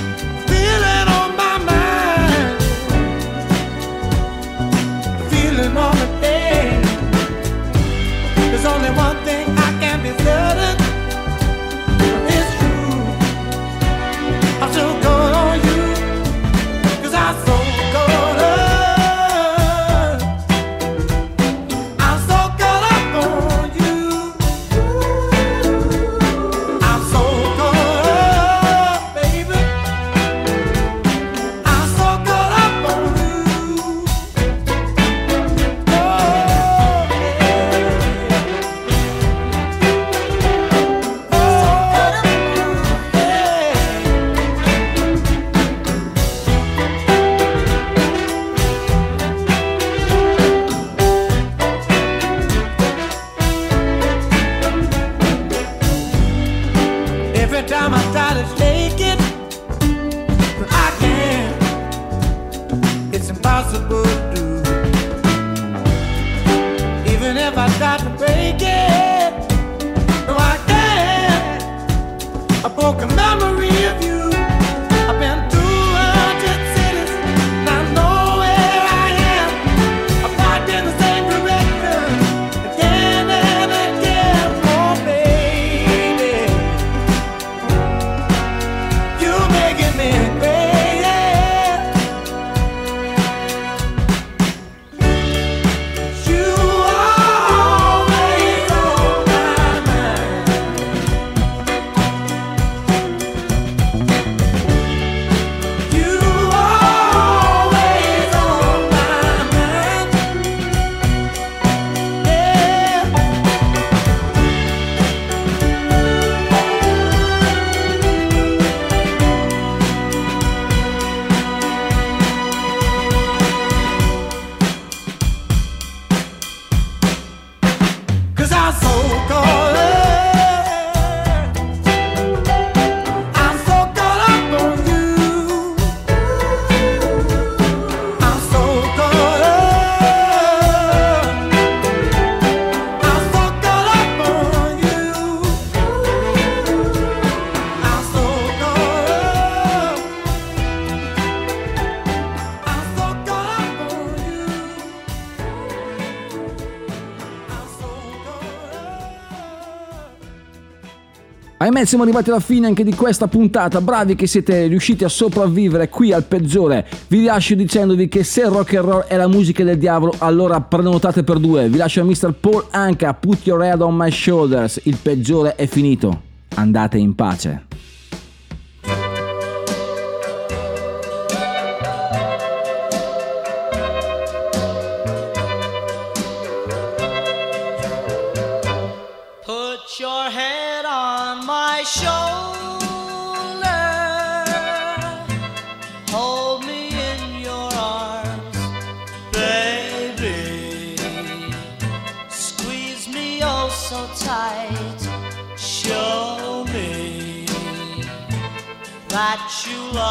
Ahimè 161.67 161.85
siamo 161.85 162.05
arrivati 162.05 162.31
alla 162.31 162.39
fine 162.39 162.69
anche 162.69 162.85
di 162.85 162.95
questa 162.95 163.27
puntata, 163.27 163.81
bravi 163.81 164.15
che 164.15 164.29
siete 164.29 164.69
riusciti 164.69 165.03
a 165.03 165.09
sopravvivere 165.09 165.89
qui 165.89 166.13
al 166.13 166.23
peggiore. 166.23 166.87
Vi 167.09 167.25
lascio 167.25 167.57
dicendovi 167.57 168.07
che 168.07 168.23
se 168.23 168.45
rock 168.45 168.75
and 168.75 168.85
roll 168.85 169.01
è 169.01 169.17
la 169.17 169.27
musica 169.27 169.65
del 169.65 169.77
diavolo, 169.77 170.15
allora 170.19 170.61
prenotate 170.61 171.25
per 171.25 171.41
due. 171.41 171.69
Vi 171.69 171.77
lascio 171.77 172.03
a 172.03 172.05
Mr. 172.05 172.35
Paul 172.39 172.67
Anka, 172.71 173.15
Put 173.15 173.47
Your 173.47 173.65
Head 173.65 173.81
on 173.81 173.97
My 173.97 174.13
Shoulders, 174.13 174.79
il 174.85 174.97
peggiore 175.03 175.57
è 175.57 175.67
finito. 175.67 176.21
Andate 176.55 176.99
in 176.99 177.17
pace. 177.17 177.66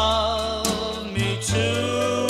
Love 0.06 1.12
me 1.16 1.28
too. 1.40 2.26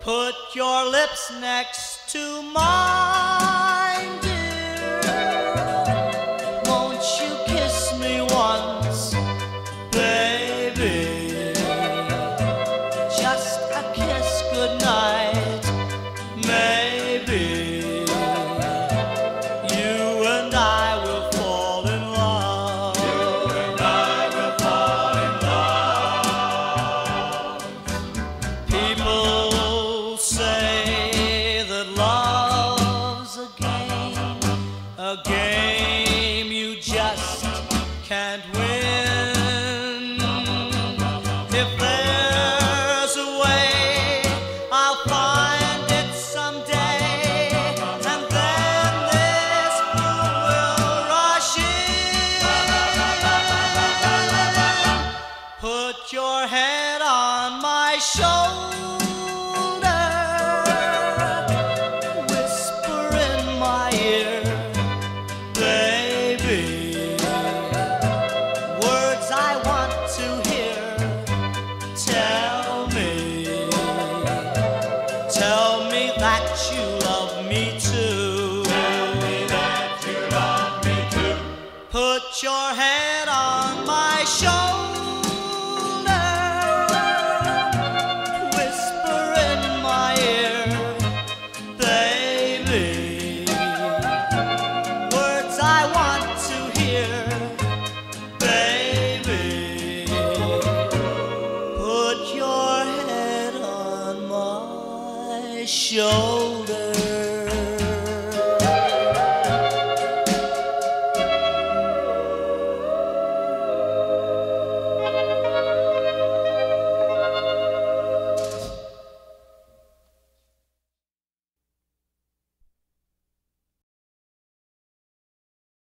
Put 0.00 0.36
your 0.60 0.78
lips 0.96 1.22
next 1.40 1.83